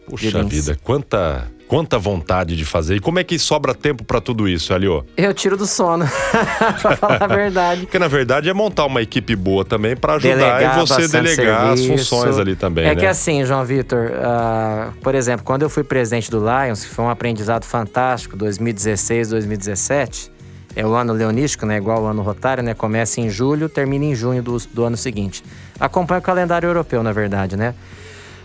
Puxa 0.06 0.42
vida, 0.44 0.78
quanta, 0.84 1.50
quanta 1.70 1.96
vontade 2.00 2.56
de 2.56 2.64
fazer. 2.64 2.96
E 2.96 3.00
como 3.00 3.20
é 3.20 3.22
que 3.24 3.38
sobra 3.38 3.72
tempo 3.72 4.02
pra 4.02 4.20
tudo 4.20 4.48
isso, 4.48 4.74
Alio? 4.74 5.06
Eu 5.16 5.32
tiro 5.32 5.56
do 5.56 5.68
sono, 5.68 6.04
pra 6.82 6.96
falar 6.96 7.22
a 7.22 7.26
verdade. 7.28 7.82
Porque 7.82 7.96
na 7.96 8.08
verdade 8.08 8.48
é 8.48 8.52
montar 8.52 8.86
uma 8.86 9.00
equipe 9.00 9.36
boa 9.36 9.64
também 9.64 9.94
pra 9.94 10.14
ajudar 10.14 10.34
Delegar 10.34 10.76
e 10.76 10.80
você 10.80 11.06
delegar 11.06 11.76
serviço. 11.76 11.92
as 11.92 12.08
funções 12.08 12.38
ali 12.38 12.56
também, 12.56 12.86
É 12.86 12.88
né? 12.88 12.96
que 12.96 13.06
assim, 13.06 13.44
João 13.44 13.64
Vitor, 13.64 14.10
ah, 14.16 14.88
por 15.00 15.14
exemplo, 15.14 15.44
quando 15.46 15.62
eu 15.62 15.70
fui 15.70 15.84
presidente 15.84 16.28
do 16.28 16.40
Lions, 16.40 16.84
que 16.84 16.90
foi 16.92 17.04
um 17.04 17.08
aprendizado 17.08 17.64
fantástico, 17.64 18.36
2016, 18.36 19.28
2017, 19.28 20.32
é 20.74 20.84
o 20.84 20.92
ano 20.94 21.12
leonístico, 21.12 21.64
né? 21.66 21.76
Igual 21.76 22.02
o 22.02 22.06
ano 22.06 22.20
rotário, 22.22 22.64
né? 22.64 22.74
Começa 22.74 23.20
em 23.20 23.30
julho, 23.30 23.68
termina 23.68 24.06
em 24.06 24.14
junho 24.16 24.42
do, 24.42 24.56
do 24.74 24.84
ano 24.84 24.96
seguinte. 24.96 25.44
Acompanha 25.78 26.18
o 26.18 26.22
calendário 26.22 26.68
europeu, 26.68 27.00
na 27.02 27.12
verdade, 27.12 27.56
né? 27.56 27.74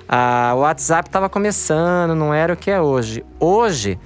Ah, 0.07 0.53
o 0.55 0.59
WhatsApp 0.59 1.09
estava 1.09 1.27
começando, 1.27 2.13
não 2.15 2.33
era 2.33 2.53
o 2.53 2.57
que 2.57 2.69
é 2.69 2.79
hoje. 2.79 3.25
Hoje, 3.39 3.99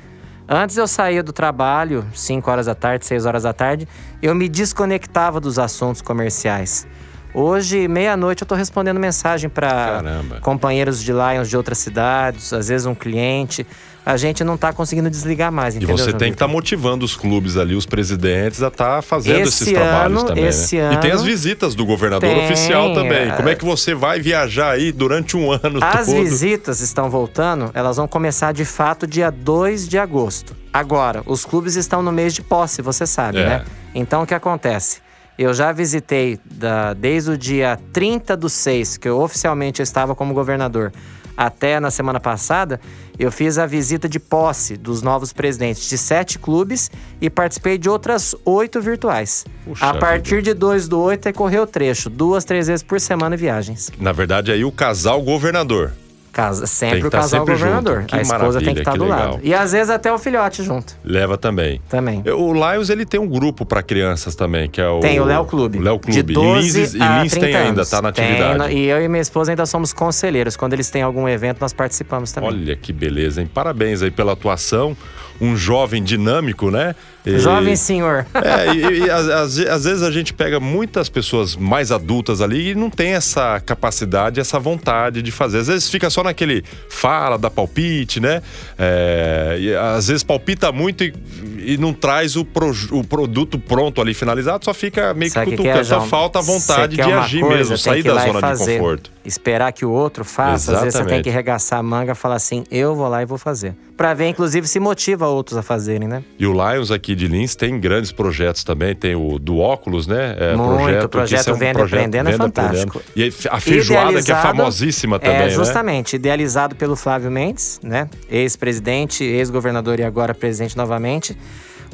antes 0.48 0.78
eu 0.78 0.88
saía 0.88 1.22
do 1.22 1.34
trabalho, 1.34 2.06
5 2.14 2.50
horas 2.50 2.66
da 2.68 2.76
tarde, 2.76 3.06
6 3.06 3.26
horas 3.26 3.44
da 3.44 3.54
tarde, 3.54 3.88
eu 4.22 4.34
me 4.34 4.48
desconectava 4.48 5.40
dos 5.40 5.60
assuntos 5.60 6.02
comerciais. 6.02 6.88
Hoje, 7.34 7.88
meia-noite, 7.88 8.42
eu 8.42 8.48
tô 8.48 8.56
respondendo 8.56 9.00
mensagem 9.00 9.50
para 9.50 10.02
companheiros 10.42 11.04
de 11.04 11.12
Lions 11.12 11.48
de 11.48 11.56
outras 11.56 11.78
cidades, 11.78 12.52
às 12.54 12.70
vezes 12.70 12.88
um 12.88 12.96
cliente. 12.96 13.68
A 14.06 14.18
gente 14.18 14.44
não 14.44 14.58
tá 14.58 14.74
conseguindo 14.74 15.10
desligar 15.10 15.52
mais, 15.52 15.76
E 15.76 15.78
entendeu? 15.78 15.96
você 15.98 16.06
João 16.06 16.18
tem 16.18 16.30
que 16.32 16.36
estar 16.36 16.46
Vitor? 16.48 16.56
motivando 16.56 17.06
os 17.06 17.16
clubes 17.16 17.58
ali, 17.58 17.76
os 17.76 17.86
presidentes, 17.86 18.64
a 18.64 18.70
estar 18.70 19.02
fazendo 19.04 19.42
Esse 19.42 19.64
esses 19.64 19.74
trabalhos 19.74 20.20
ano- 20.20 20.28
também. 20.30 20.46
esse 20.48 20.78
né? 20.78 20.94
E 20.94 20.98
tem 20.98 21.12
ano- 21.12 21.20
as 21.20 21.26
visitas 21.26 21.76
do 21.76 21.86
governador 21.86 22.28
Tem, 22.28 22.44
oficial 22.46 22.94
também. 22.94 23.30
é. 23.30 23.32
Como 23.36 23.50
é 23.50 23.56
que 23.56 23.64
você 23.64 23.94
vai 23.94 24.20
viajar 24.20 24.72
aí 24.72 24.92
durante 24.92 25.38
um 25.38 25.52
ano 25.52 25.80
As 25.82 26.08
todo? 26.08 26.16
visitas 26.16 26.80
estão 26.80 27.10
voltando, 27.10 27.70
elas 27.74 27.98
vão 27.98 28.08
começar 28.08 28.52
de 28.52 28.66
fato 28.66 29.06
dia 29.06 29.30
2 29.30 29.88
de 29.88 30.00
agosto. 30.00 30.56
Agora, 30.74 31.22
os 31.26 31.46
clubes 31.46 31.76
estão 31.76 32.02
no 32.02 32.12
mês 32.12 32.34
de 32.34 32.42
posse, 32.42 32.82
você 32.82 33.06
sabe, 33.06 33.40
É. 33.40 33.46
né? 33.46 33.66
Então 33.94 34.24
o 34.24 34.26
que 34.26 34.34
acontece? 34.34 35.02
Eu 35.38 35.54
já 35.54 35.72
visitei 35.72 36.40
da- 36.46 36.94
desde 36.94 37.32
o 37.32 37.38
dia 37.38 37.78
30 37.94 38.36
do 38.36 38.50
6, 38.50 38.98
que 38.98 39.08
eu 39.08 39.20
oficialmente 39.22 39.82
estava 39.82 40.14
como 40.16 40.34
governador, 40.34 40.92
até 41.40 41.80
na 41.80 41.90
semana 41.90 42.20
passada, 42.20 42.82
eu 43.18 43.32
fiz 43.32 43.58
a 43.58 43.66
visita 43.66 44.10
de 44.10 44.20
posse 44.20 44.76
dos 44.76 45.02
novos 45.02 45.32
presidentes 45.32 45.90
de 45.90 45.98
sete 45.98 46.38
clubes 46.38 46.92
e 47.22 47.30
participei 47.30 47.78
de 47.78 47.88
outras 47.90 48.36
oito 48.44 48.82
virtuais. 48.82 49.46
Puxa 49.64 49.86
a 49.86 49.94
partir 49.94 50.42
de 50.42 50.54
2 50.54 50.90
do 50.90 51.00
8 51.00 51.30
é 51.30 51.32
correr 51.34 51.60
o 51.60 51.66
trecho, 51.66 52.10
duas, 52.10 52.44
três 52.44 52.68
vezes 52.68 52.84
por 52.84 53.00
semana 53.00 53.38
viagens. 53.38 53.90
Na 53.98 54.12
verdade, 54.12 54.52
aí 54.52 54.66
o 54.66 54.72
casal 54.72 55.22
governador. 55.22 55.94
Casa, 56.32 56.60
Tem 56.62 56.68
sempre 56.68 57.08
o 57.08 57.10
tá 57.10 57.18
casal 57.20 57.40
sempre 57.42 57.54
governador. 57.56 58.06
a 58.12 58.22
esposa 58.22 58.60
tem 58.62 58.74
que 58.74 58.80
estar 58.82 58.92
que 58.94 58.98
do 58.98 59.04
legal. 59.06 59.20
lado. 59.32 59.40
E 59.44 59.54
às 59.54 59.72
vezes 59.72 59.90
até 59.90 60.12
o 60.14 60.18
filhote 60.18 60.64
junto 60.64 60.96
Leva 61.04 61.38
também. 61.38 61.82
também. 61.90 62.24
O 62.28 62.54
Lions 62.54 62.90
ele 62.90 63.06
tem 63.06 63.20
um 63.20 63.28
grupo 63.28 63.66
para 63.66 63.82
crianças 63.82 64.36
também, 64.36 64.70
que 64.70 64.80
é 64.80 64.88
o 64.88 65.00
Tem 65.00 65.20
o 65.20 65.26
Léo 65.26 65.46
Clube. 65.46 65.78
O 65.80 65.82
Léo 65.82 66.00
Clube. 66.00 66.16
De 66.22 66.34
12 66.34 66.78
e 66.78 66.82
Lins, 66.82 66.94
e 66.96 67.02
a 67.02 67.22
Lins 67.24 67.32
30 67.32 67.46
tem 67.48 67.56
ainda, 67.56 67.70
anos. 67.82 67.90
tá 67.90 68.02
na 68.02 68.12
Tem, 68.12 68.26
atividade. 68.26 68.74
e 68.74 68.86
eu 68.86 69.02
e 69.04 69.08
minha 69.08 69.22
esposa 69.22 69.52
ainda 69.52 69.66
somos 69.66 69.92
conselheiros. 69.92 70.56
Quando 70.56 70.74
eles 70.74 70.90
têm 70.90 71.02
algum 71.02 71.28
evento, 71.28 71.60
nós 71.62 71.74
participamos 71.74 72.32
também. 72.32 72.50
Olha 72.50 72.76
que 72.76 72.94
beleza, 72.94 73.42
hein? 73.42 73.50
Parabéns 73.52 74.02
aí 74.02 74.12
pela 74.12 74.34
atuação. 74.34 74.96
Um 75.42 75.56
jovem 75.56 76.04
dinâmico, 76.04 76.70
né? 76.70 76.94
E- 77.26 77.40
Jovem 77.40 77.74
senhor. 77.76 78.26
É, 78.34 78.74
e, 78.74 79.00
e 79.06 79.10
às, 79.10 79.28
às- 79.30 79.58
às 79.60 79.84
vezes 79.86 80.04
a 80.04 80.12
gente 80.12 80.34
pega 80.34 80.60
muitas 80.60 81.08
pessoas 81.08 81.56
mais 81.56 81.94
adultas 81.94 82.42
ali 82.42 82.72
e 82.72 82.76
não 82.76 82.90
tem 82.90 83.12
essa 83.14 83.58
capacidade, 83.62 84.40
essa 84.42 84.60
vontade 84.60 85.22
de 85.22 85.32
fazer. 85.32 85.60
Às 85.60 85.68
vezes 85.68 85.90
fica 85.90 86.10
só 86.10 86.24
naquele 86.30 86.64
fala, 86.90 87.38
dá 87.38 87.50
palpite, 87.50 88.20
né? 88.20 88.42
É, 88.78 89.58
e 89.60 89.76
às 89.76 90.08
vezes 90.08 90.24
palpita 90.24 90.72
muito 90.72 91.04
e, 91.04 91.14
e 91.58 91.78
não 91.78 91.94
traz 91.94 92.36
o, 92.36 92.46
proju- 92.46 92.96
o 92.98 93.04
produto 93.04 93.60
pronto 93.60 94.02
ali 94.02 94.14
finalizado, 94.14 94.64
só 94.66 94.74
fica 94.74 95.14
meio 95.14 95.30
que 95.32 95.34
Sabe 95.34 95.48
o 95.48 95.50
que 95.52 95.58
cutucando. 95.58 95.80
é? 95.80 95.84
Só 95.84 96.02
falta 96.02 96.40
a 96.40 96.42
vontade 96.42 96.96
de 96.96 97.02
agir 97.02 97.42
coisa, 97.42 97.56
mesmo, 97.58 97.78
sair 97.78 98.04
da 98.04 98.14
zona 98.28 98.40
de 98.54 98.60
conforto. 98.78 99.12
Esperar 99.30 99.72
que 99.72 99.86
o 99.86 99.92
outro 99.92 100.26
faça, 100.26 100.74
às 100.74 100.80
vezes 100.80 100.80
você 100.80 100.82
tem 100.84 100.88
Exatamente. 101.04 101.24
que 101.24 101.30
arregaçar 101.30 101.80
a 101.80 101.84
manga 101.84 102.12
e 102.14 102.16
falar 102.16 102.36
assim: 102.36 102.64
eu 102.72 102.96
vou 102.96 103.08
lá 103.08 103.22
e 103.22 103.26
vou 103.26 103.38
fazer. 103.38 103.76
Pra 103.96 104.14
ver, 104.14 104.28
inclusive, 104.30 104.68
se 104.68 104.80
motiva 104.80 105.28
outros 105.28 105.58
a 105.58 105.62
fazerem, 105.62 106.08
né? 106.08 106.24
E 106.40 106.48
o 106.48 106.54
Lions 106.54 106.90
aqui 106.90 107.14
de 107.16 107.28
Lins 107.28 107.56
tem 107.56 107.80
grandes 107.80 108.12
projetos 108.12 108.64
também, 108.64 108.96
tem 108.96 109.14
o 109.16 109.38
do 109.38 109.60
óculos, 109.60 110.08
né? 110.08 110.36
É, 110.40 110.56
Muito, 110.56 110.98
o 110.98 111.02
que 111.02 111.08
projeto 111.10 111.40
esse 111.42 111.50
é 111.50 111.54
um 111.54 111.58
Venda 111.58 111.80
projeto 111.80 112.00
Aprendendo 112.00 112.28
é 112.30 112.32
Venda 112.32 112.44
fantástico. 112.44 112.98
Aprendendo. 113.00 113.36
E 113.46 113.48
a 113.50 113.60
feijoada 113.60 114.10
que 114.12 114.18
é 114.18 114.20
Idealizado- 114.22 114.58
famosíssima 114.58 115.20
também, 115.20 115.36
É, 115.36 115.40
né? 115.46 115.50
justamente, 115.50 116.16
idealizado 116.16 116.76
pelo 116.76 116.96
Flávio 116.96 117.30
Mendes, 117.30 117.80
né? 117.84 118.10
Ex-presidente, 118.30 119.24
ex-governador 119.24 120.00
e 120.00 120.04
agora 120.04 120.34
presidente 120.34 120.76
novamente. 120.76 121.38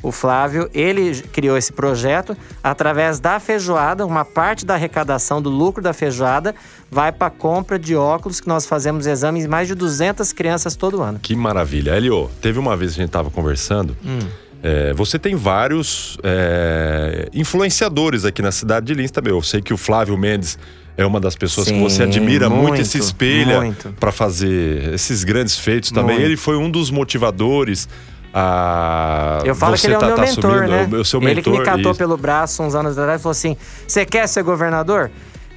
O 0.01 0.11
Flávio, 0.11 0.69
ele 0.73 1.21
criou 1.31 1.57
esse 1.57 1.73
projeto 1.73 2.37
através 2.63 3.19
da 3.19 3.39
feijoada, 3.39 4.05
uma 4.05 4.23
parte 4.23 4.65
da 4.65 4.75
arrecadação 4.75 5.41
do 5.41 5.49
lucro 5.49 5.81
da 5.81 5.93
feijoada 5.93 6.53
vai 6.91 7.11
para 7.11 7.29
compra 7.29 7.79
de 7.79 7.95
óculos 7.95 8.39
que 8.39 8.47
nós 8.47 8.65
fazemos 8.65 9.07
exames 9.07 9.45
em 9.45 9.47
mais 9.47 9.67
de 9.67 9.75
200 9.75 10.31
crianças 10.31 10.75
todo 10.75 11.01
ano. 11.01 11.19
Que 11.19 11.35
maravilha. 11.35 11.95
Elio, 11.97 12.29
teve 12.41 12.59
uma 12.59 12.77
vez 12.77 12.93
que 12.93 13.01
a 13.01 13.03
gente 13.03 13.11
tava 13.11 13.31
conversando. 13.31 13.97
Hum. 14.05 14.19
é, 14.61 14.93
você 14.93 15.17
tem 15.17 15.35
vários 15.35 16.17
é, 16.23 17.27
influenciadores 17.33 18.25
aqui 18.25 18.41
na 18.41 18.51
cidade 18.51 18.85
de 18.85 18.93
Lins 18.93 19.11
também. 19.11 19.33
Eu 19.33 19.41
sei 19.41 19.61
que 19.61 19.73
o 19.73 19.77
Flávio 19.77 20.17
Mendes 20.17 20.57
é 20.97 21.05
uma 21.05 21.19
das 21.19 21.35
pessoas 21.35 21.67
que 21.67 21.73
Sim, 21.73 21.81
você 21.81 22.03
admira 22.03 22.49
muito, 22.49 22.67
muito, 22.69 22.81
e 22.81 22.85
se 22.85 22.97
espelha 22.97 23.75
para 23.99 24.11
fazer 24.11 24.93
esses 24.93 25.23
grandes 25.23 25.57
feitos 25.59 25.91
também. 25.91 26.15
Muito. 26.15 26.25
Ele 26.25 26.37
foi 26.37 26.57
um 26.57 26.69
dos 26.69 26.89
motivadores. 26.89 27.89
A 28.37 29.39
Eu 29.45 29.55
falo 29.55 29.75
que 29.77 29.87
ele 29.87 29.93
é 29.93 29.97
o 29.97 29.99
tá- 30.01 30.07
meu 30.07 30.15
tá 30.17 30.21
mentor, 30.23 30.51
assumindo- 30.63 30.71
né? 30.71 30.89
O, 30.97 31.01
o 31.01 31.05
seu 31.05 31.19
ele 31.21 31.35
mentor. 31.35 31.53
que 31.53 31.59
me 31.59 31.65
catou 31.65 31.91
isso. 31.91 31.97
pelo 31.97 32.17
braço 32.17 32.61
uns 32.61 32.75
anos 32.75 32.97
atrás 32.97 33.19
e 33.19 33.23
falou 33.23 33.31
assim: 33.31 33.55
Você 33.87 34.05
quer 34.05 34.27
ser 34.27 34.43
governador? 34.43 35.09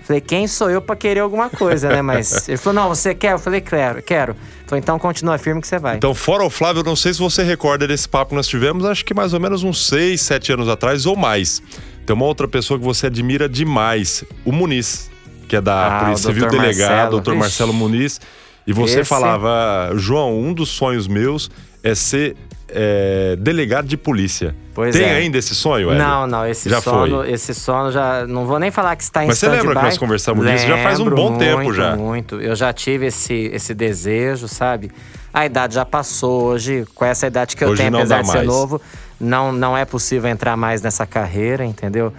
Falei, 0.05 0.23
quem 0.23 0.47
sou 0.47 0.71
eu 0.71 0.81
pra 0.81 0.97
querer 0.97 1.21
alguma 1.21 1.51
coisa, 1.51 1.89
né? 1.91 2.01
Mas 2.01 2.31
ele 2.49 2.57
falou: 2.57 2.83
Não, 2.83 2.89
você 2.89 3.15
quer? 3.15 3.33
Eu 3.33 3.39
falei, 3.39 3.61
quero, 3.61 4.01
quero. 4.01 4.37
Falei, 4.67 4.81
então 4.81 4.99
continua 4.99 5.37
firme 5.39 5.61
que 5.61 5.67
você 5.67 5.79
vai. 5.79 5.97
Então, 5.97 6.15
fora 6.15 6.45
o 6.45 6.51
Flávio, 6.51 6.81
eu 6.81 6.85
não 6.85 6.95
sei 6.97 7.13
se 7.13 7.19
você 7.19 7.43
recorda 7.43 7.87
desse 7.87 8.09
papo 8.09 8.31
que 8.31 8.37
nós 8.37 8.47
tivemos, 8.47 8.85
acho 8.85 9.05
que 9.05 9.13
mais 9.13 9.35
ou 9.35 9.41
menos 9.41 9.65
uns 9.65 9.87
6, 9.89 10.21
7 10.21 10.53
anos 10.53 10.69
atrás 10.69 11.05
ou 11.05 11.17
mais. 11.17 11.61
Tem 12.07 12.15
uma 12.15 12.25
outra 12.27 12.47
pessoa 12.47 12.79
que 12.79 12.85
você 12.85 13.07
admira 13.09 13.49
demais, 13.49 14.25
o 14.45 14.53
Muniz, 14.53 15.11
que 15.49 15.57
é 15.57 15.61
da 15.61 15.99
Ah, 15.99 16.05
Polícia 16.05 16.29
Civil 16.29 16.47
Dr. 16.47 16.51
Delegado, 16.53 16.89
Marcelo. 16.91 17.11
doutor 17.11 17.31
Ixi. 17.33 17.41
Marcelo 17.41 17.73
Muniz. 17.75 18.21
E 18.67 18.73
você 18.73 19.01
Esse- 19.01 19.09
falava, 19.09 19.91
João, 19.97 20.39
um 20.39 20.53
dos 20.55 20.69
sonhos 20.71 21.07
meus 21.09 21.51
é 21.83 21.95
ser 21.95 22.35
é, 22.69 23.37
delegado 23.37 23.87
de 23.87 23.97
polícia. 23.97 24.55
Pois 24.75 24.95
Tem 24.95 25.07
é. 25.07 25.17
ainda 25.17 25.39
esse 25.39 25.55
sonho, 25.55 25.91
Hélio? 25.91 26.03
Não, 26.03 26.27
não, 26.27 26.47
esse 26.47 26.69
Já 26.69 26.81
sono, 26.81 27.17
foi. 27.19 27.33
esse 27.33 27.55
sono 27.55 27.91
já 27.91 28.27
não 28.27 28.47
vou 28.47 28.59
nem 28.59 28.71
falar 28.71 28.95
que 28.95 29.03
está 29.03 29.25
em 29.25 29.27
Mas 29.27 29.39
você 29.39 29.49
lembra 29.49 29.75
que 29.75 29.83
nós 29.83 29.99
conversamos 29.99 30.47
disso? 30.47 30.67
Já 30.67 30.79
faz 30.79 31.01
um 31.01 31.11
bom 31.11 31.37
tempo 31.37 31.63
muito, 31.63 31.75
já. 31.75 31.97
Muito, 31.97 32.41
Eu 32.41 32.55
já 32.55 32.73
tive 32.73 33.07
esse 33.07 33.51
esse 33.53 33.75
desejo, 33.75 34.47
sabe? 34.47 34.91
A 35.33 35.45
idade 35.47 35.75
já 35.75 35.85
passou 35.85 36.45
hoje, 36.45 36.85
com 36.95 37.05
essa 37.05 37.27
idade 37.27 37.57
que 37.57 37.65
eu 37.65 37.71
Hoje 37.71 37.83
tenho, 37.83 37.97
apesar 37.97 38.23
de 38.23 38.29
ser 38.29 38.37
mais. 38.39 38.47
novo, 38.47 38.81
não 39.21 39.53
não 39.53 39.77
é 39.77 39.85
possível 39.85 40.31
entrar 40.31 40.57
mais 40.57 40.81
nessa 40.81 41.07
carreira, 41.07 41.65
entendeu? 41.65 42.13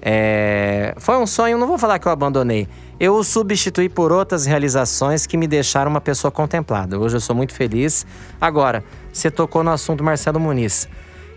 É, 0.00 0.94
foi 0.98 1.16
um 1.16 1.26
sonho, 1.26 1.56
não 1.58 1.66
vou 1.66 1.78
falar 1.78 1.98
que 1.98 2.06
eu 2.06 2.12
abandonei. 2.12 2.68
Eu 2.98 3.16
o 3.16 3.24
substituí 3.24 3.88
por 3.88 4.12
outras 4.12 4.46
realizações 4.46 5.26
que 5.26 5.36
me 5.36 5.46
deixaram 5.46 5.90
uma 5.90 6.00
pessoa 6.00 6.30
contemplada. 6.30 6.98
Hoje 6.98 7.16
eu 7.16 7.20
sou 7.20 7.34
muito 7.34 7.52
feliz. 7.52 8.06
Agora, 8.40 8.84
você 9.12 9.30
tocou 9.30 9.64
no 9.64 9.70
assunto 9.70 10.04
Marcelo 10.04 10.38
Muniz. 10.38 10.88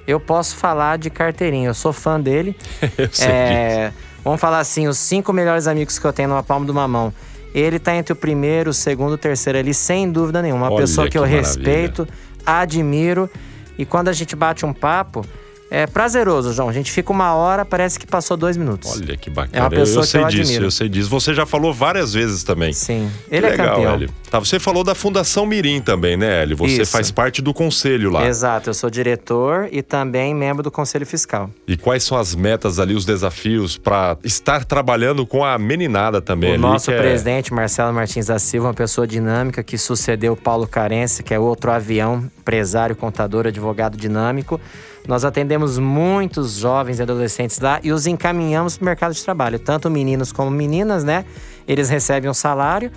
Eu 0.08 0.20
posso 0.20 0.56
falar 0.56 0.98
de 0.98 1.10
carteirinha, 1.10 1.70
eu 1.70 1.74
sou 1.74 1.92
fã 1.92 2.20
dele. 2.20 2.56
Eu 2.98 3.10
sei 3.12 3.28
É, 3.28 3.94
vamos 4.24 4.40
falar 4.40 4.60
assim, 4.60 4.88
os 4.88 4.98
cinco 4.98 5.34
melhores 5.34 5.68
amigos 5.68 6.00
que 6.00 6.06
eu 6.06 6.14
tenho 6.14 6.30
numa 6.30 6.44
palma 6.44 6.66
de 6.66 6.72
uma 6.72 6.88
mão. 6.88 7.14
Ele 7.54 7.78
tá 7.78 7.94
entre 7.94 8.14
o 8.14 8.16
primeiro, 8.16 8.70
o 8.70 8.74
segundo, 8.74 9.14
o 9.14 9.18
terceiro 9.18 9.60
ali, 9.60 9.74
sem 9.74 10.10
dúvida 10.10 10.42
nenhuma. 10.42 10.66
Uma 10.68 10.72
Olha 10.72 10.82
pessoa 10.82 11.08
que, 11.08 11.12
que 11.12 11.18
eu 11.18 11.24
maravilha. 11.24 11.46
respeito, 11.46 12.08
admiro. 12.46 13.30
E 13.78 13.86
quando 13.86 14.08
a 14.08 14.14
gente 14.14 14.34
bate 14.36 14.66
um 14.66 14.72
papo, 14.72 15.26
é 15.70 15.86
prazeroso, 15.88 16.54
João. 16.54 16.70
A 16.70 16.74
gente 16.74 16.92
fica 16.92 17.12
uma 17.12 17.34
hora, 17.36 17.66
parece 17.66 18.00
que 18.00 18.08
passou 18.08 18.38
dois 18.38 18.56
minutos. 18.58 18.92
Olha 19.02 19.18
que 19.18 19.30
bacana. 19.30 19.58
É 19.58 19.62
uma 19.62 19.70
pessoa 19.70 19.98
eu, 19.98 20.00
eu 20.00 20.02
que 20.04 20.08
sei 20.08 20.22
eu 20.24 20.28
disso, 20.28 20.42
admiro. 20.44 20.66
eu 20.66 20.72
sei 20.72 20.90
disso. 20.90 21.10
Você 21.10 21.34
já 21.34 21.46
falou 21.46 21.74
várias 21.74 22.14
vezes 22.14 22.44
também. 22.44 22.72
Sim. 22.74 23.12
Que 23.30 23.36
Ele 23.36 23.46
é 23.46 23.50
legal, 23.50 23.76
campeão. 23.76 23.94
Hélio. 23.94 24.10
Tá, 24.30 24.40
você 24.40 24.60
falou 24.60 24.84
da 24.84 24.94
Fundação 24.96 25.46
Mirim 25.46 25.82
também, 25.82 26.18
né, 26.18 26.42
Hélio? 26.44 26.58
Você 26.58 26.82
Isso. 26.82 26.92
faz 26.92 27.12
parte 27.12 27.42
do 27.42 27.54
conselho 27.54 28.10
lá. 28.10 28.26
Exato, 28.28 28.70
eu 28.70 28.74
sou 28.74 28.90
diretor 28.90 29.70
e 29.72 29.82
também 29.82 30.34
membro 30.36 30.62
do 30.64 30.70
Conselho 30.72 31.06
Fiscal. 31.06 31.50
E 31.68 31.78
quais 31.78 32.04
são 32.04 32.18
as 32.18 32.36
metas 32.36 32.80
ali, 32.80 32.94
os 32.94 33.06
desafios 33.06 33.78
para 33.78 34.18
estar 34.24 34.66
trabalhando 34.66 35.26
com 35.26 35.44
a 35.46 35.58
meninada 35.58 36.22
também 36.22 36.52
O 36.52 36.54
ali? 36.54 36.62
nosso 36.62 36.86
que 36.92 36.92
é- 36.98 37.00
presidente, 37.02 37.54
Marcelo 37.54 37.94
Martins 37.94 38.26
da 38.28 38.38
Silva, 38.40 38.68
uma 38.68 38.74
pessoa 38.74 39.08
dinâmica 39.08 39.64
que 39.64 39.78
sucedeu 39.78 40.34
o 40.34 40.38
Paulo 40.38 40.68
Carência, 40.68 41.24
que 41.24 41.34
é 41.34 41.40
outro 41.40 41.72
avião, 41.72 42.30
empresário, 42.40 42.96
contador, 42.96 43.48
advogado 43.48 43.96
dinâmico. 43.98 44.60
Nós 45.08 45.24
atendemos 45.24 45.80
muitos 45.80 46.56
jovens 46.56 47.00
e 47.00 47.02
adolescentes 47.02 47.60
lá 47.60 47.80
e 47.82 47.92
os 47.92 48.06
encaminhamos 48.06 48.78
para 48.78 48.84
o 48.84 48.86
mercado 48.86 49.14
de 49.14 49.24
trabalho, 49.24 49.58
tanto 49.58 49.90
meninos 49.90 50.32
como 50.32 50.52
meninas, 50.52 51.04
né? 51.04 51.24
Eles 51.68 51.90
recebem 51.90 52.30
um 52.30 52.34
salário 52.34 52.92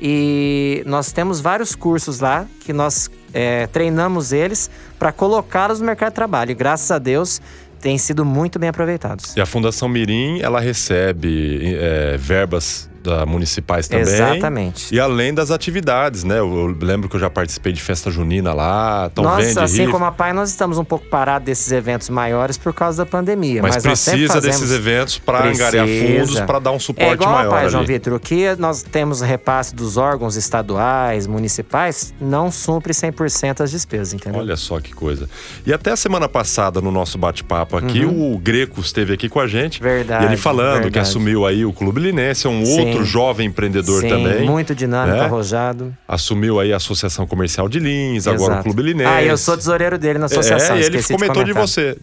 e 0.00 0.82
nós 0.84 1.12
temos 1.12 1.40
vários 1.40 1.76
cursos 1.76 2.18
lá 2.18 2.44
que 2.64 2.72
nós 2.72 3.08
é, 3.32 3.68
treinamos 3.68 4.32
eles 4.32 4.68
para 4.98 5.12
colocá-los 5.12 5.78
no 5.78 5.86
mercado 5.86 6.10
de 6.10 6.16
trabalho. 6.16 6.50
E 6.50 6.54
graças 6.54 6.90
a 6.90 6.98
Deus 6.98 7.40
têm 7.80 7.96
sido 7.96 8.24
muito 8.24 8.58
bem 8.58 8.68
aproveitados. 8.68 9.36
E 9.36 9.40
a 9.40 9.46
Fundação 9.46 9.88
Mirim, 9.88 10.40
ela 10.40 10.58
recebe 10.58 11.76
é, 11.76 12.16
verbas 12.16 12.90
da 13.02 13.26
municipais 13.26 13.88
também. 13.88 14.02
Exatamente. 14.04 14.94
E 14.94 15.00
além 15.00 15.32
das 15.34 15.50
atividades, 15.50 16.24
né? 16.24 16.38
Eu, 16.38 16.52
eu 16.54 16.76
lembro 16.80 17.08
que 17.08 17.16
eu 17.16 17.20
já 17.20 17.28
participei 17.30 17.72
de 17.72 17.80
festa 17.82 18.10
junina 18.10 18.52
lá, 18.52 19.08
então 19.12 19.24
Nós, 19.24 19.46
vende 19.46 19.58
assim 19.58 19.80
rifa. 19.80 19.92
como 19.92 20.04
a 20.04 20.12
PAI, 20.12 20.32
nós 20.32 20.50
estamos 20.50 20.78
um 20.78 20.84
pouco 20.84 21.06
parados 21.06 21.46
desses 21.46 21.70
eventos 21.72 22.08
maiores 22.08 22.56
por 22.56 22.72
causa 22.72 23.04
da 23.04 23.10
pandemia. 23.10 23.62
Mas, 23.62 23.74
Mas, 23.76 23.82
precisa 23.82 24.40
desses 24.40 24.70
eventos 24.72 25.18
para 25.18 25.48
angariar 25.48 25.86
fundos, 25.86 26.40
para 26.40 26.58
dar 26.58 26.72
um 26.72 26.76
É 26.76 26.78
suporte 26.78 27.14
igual 27.14 27.30
maior 27.30 27.48
a 27.48 27.50
PAI, 27.50 27.62
ali. 27.62 27.70
João 27.70 27.84
Vitor. 27.84 28.12
O 28.14 28.20
que 28.20 28.54
nós 28.56 28.82
temos 28.82 29.20
repasse 29.20 29.74
dos 29.74 29.96
órgãos 29.96 30.36
estaduais, 30.36 31.26
municipais, 31.26 32.14
não 32.20 32.50
supre 32.50 32.92
100% 32.92 33.60
as 33.62 33.70
despesas, 33.70 34.14
entendeu? 34.14 34.40
Olha 34.40 34.56
só 34.56 34.80
que 34.80 34.92
coisa. 34.92 35.28
E 35.66 35.72
até 35.72 35.90
a 35.92 35.96
semana 35.96 36.28
passada, 36.28 36.80
no 36.80 36.90
nosso 36.90 37.18
bate-papo 37.18 37.76
aqui, 37.76 38.04
o 38.04 38.38
Greco 38.38 38.80
esteve 38.80 39.12
aqui 39.14 39.28
com 39.28 39.40
a 39.40 39.46
gente. 39.46 39.80
Uhum. 39.80 39.88
Verdade, 39.88 40.24
E 40.24 40.28
ele 40.28 40.36
falando 40.36 40.76
que 40.76 40.82
verdade. 40.84 40.98
assumiu 41.08 41.46
aí 41.46 41.64
o 41.64 41.72
Clube 41.72 42.00
Linense, 42.00 42.46
é 42.46 42.50
um 42.50 42.64
Sim. 42.64 42.80
outro 42.80 42.91
jovem 43.04 43.46
empreendedor 43.48 44.00
Sim, 44.02 44.08
também. 44.08 44.44
muito 44.44 44.74
dinâmico, 44.74 45.18
né? 45.18 45.24
arrojado. 45.24 45.96
Assumiu 46.06 46.60
aí 46.60 46.72
a 46.72 46.76
Associação 46.76 47.26
Comercial 47.26 47.68
de 47.68 47.78
Lins, 47.78 48.26
agora 48.26 48.42
o 48.42 48.46
Exato. 48.54 48.62
Clube 48.64 48.82
Linense. 48.82 49.10
Ah, 49.10 49.22
eu 49.22 49.36
sou 49.36 49.56
tesoureiro 49.56 49.98
dele 49.98 50.18
na 50.18 50.26
associação, 50.26 50.76
É, 50.76 50.80
e 50.80 50.84
ele 50.84 51.02
comentou 51.02 51.44
de, 51.44 51.52
comentar. 51.52 51.66
você. 51.66 51.96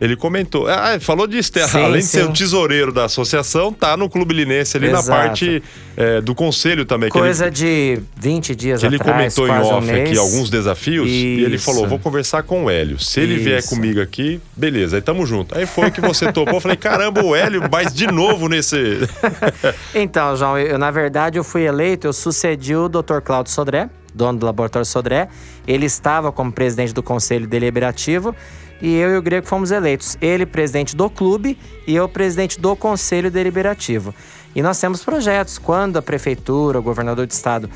Ele 0.00 0.16
comentou. 0.16 0.66
Ah, 0.68 0.98
falou 1.00 1.26
disso. 1.26 1.52
tem- 1.52 1.66
Sim, 1.68 1.82
Além 1.84 2.00
de 2.00 2.06
ser 2.06 2.24
sim. 2.24 2.28
o 2.28 2.32
tesoureiro 2.32 2.92
da 2.92 3.04
associação, 3.04 3.72
tá 3.72 3.96
no 3.96 4.10
Clube 4.10 4.34
Linense 4.34 4.76
ali 4.76 4.88
na 4.90 4.98
Exato. 4.98 5.08
parte 5.18 5.62
é, 5.96 6.20
do 6.20 6.34
conselho 6.34 6.84
também. 6.84 7.08
que 7.10 7.16
ele- 7.16 7.24
Coisa 7.24 7.48
de 7.50 8.00
20 8.16 8.54
dias 8.56 8.80
que 8.80 8.86
ele 8.86 8.96
atrás, 8.96 9.12
comentou 9.34 9.46
em 9.46 9.50
quase 9.50 9.70
um 9.70 9.74
off 9.76 9.90
aqui 9.92 10.18
alguns 10.18 10.50
desafios 10.50 11.08
e 11.08 11.42
ele 11.44 11.54
Isso. 11.56 11.64
falou: 11.64 11.86
vou 11.86 11.98
conversar 12.00 12.42
com 12.42 12.64
o 12.64 12.70
Hélio. 12.70 12.98
Se 12.98 13.20
ele 13.20 13.36
vier 13.38 13.60
Isso. 13.60 13.68
comigo 13.70 14.00
aqui, 14.00 14.40
beleza, 14.56 14.96
aí 14.96 15.02
tamo 15.02 15.24
junto. 15.24 15.56
Aí 15.56 15.64
foi 15.64 15.90
que 15.92 16.00
você 16.00 16.30
topou. 16.32 16.54
Eu 16.54 16.60
falei: 16.60 16.76
caramba, 16.76 17.22
o 17.22 17.34
Hélio, 17.34 17.62
mas 17.70 17.94
de 17.94 18.06
novo 18.08 18.48
nesse. 18.48 18.76
Então, 19.94 20.36
João, 20.36 20.58
eu, 20.58 20.78
na 20.78 20.90
verdade 20.90 21.38
eu 21.38 21.44
fui 21.44 21.62
eleito, 21.62 22.06
eu 22.06 22.12
sucedi 22.12 22.74
o 22.74 22.88
Dr. 22.88 23.20
Cláudio 23.22 23.52
Sodré, 23.52 23.88
dono 24.14 24.38
do 24.38 24.46
Laboratório 24.46 24.84
Sodré. 24.86 25.28
Ele 25.66 25.86
estava 25.86 26.30
como 26.32 26.52
presidente 26.52 26.92
do 26.92 27.02
Conselho 27.02 27.46
Deliberativo 27.46 28.34
e 28.80 28.94
eu 28.94 29.14
e 29.14 29.16
o 29.16 29.22
Grego 29.22 29.46
fomos 29.46 29.70
eleitos. 29.70 30.16
Ele 30.20 30.44
presidente 30.44 30.94
do 30.96 31.08
clube 31.08 31.58
e 31.86 31.94
eu 31.94 32.08
presidente 32.08 32.60
do 32.60 32.74
Conselho 32.76 33.30
Deliberativo. 33.30 34.14
E 34.54 34.62
nós 34.62 34.80
temos 34.80 35.04
projetos. 35.04 35.58
Quando 35.58 35.96
a 35.96 36.02
prefeitura, 36.02 36.78
o 36.78 36.82
governador 36.82 37.26
do 37.26 37.30
estado 37.30 37.68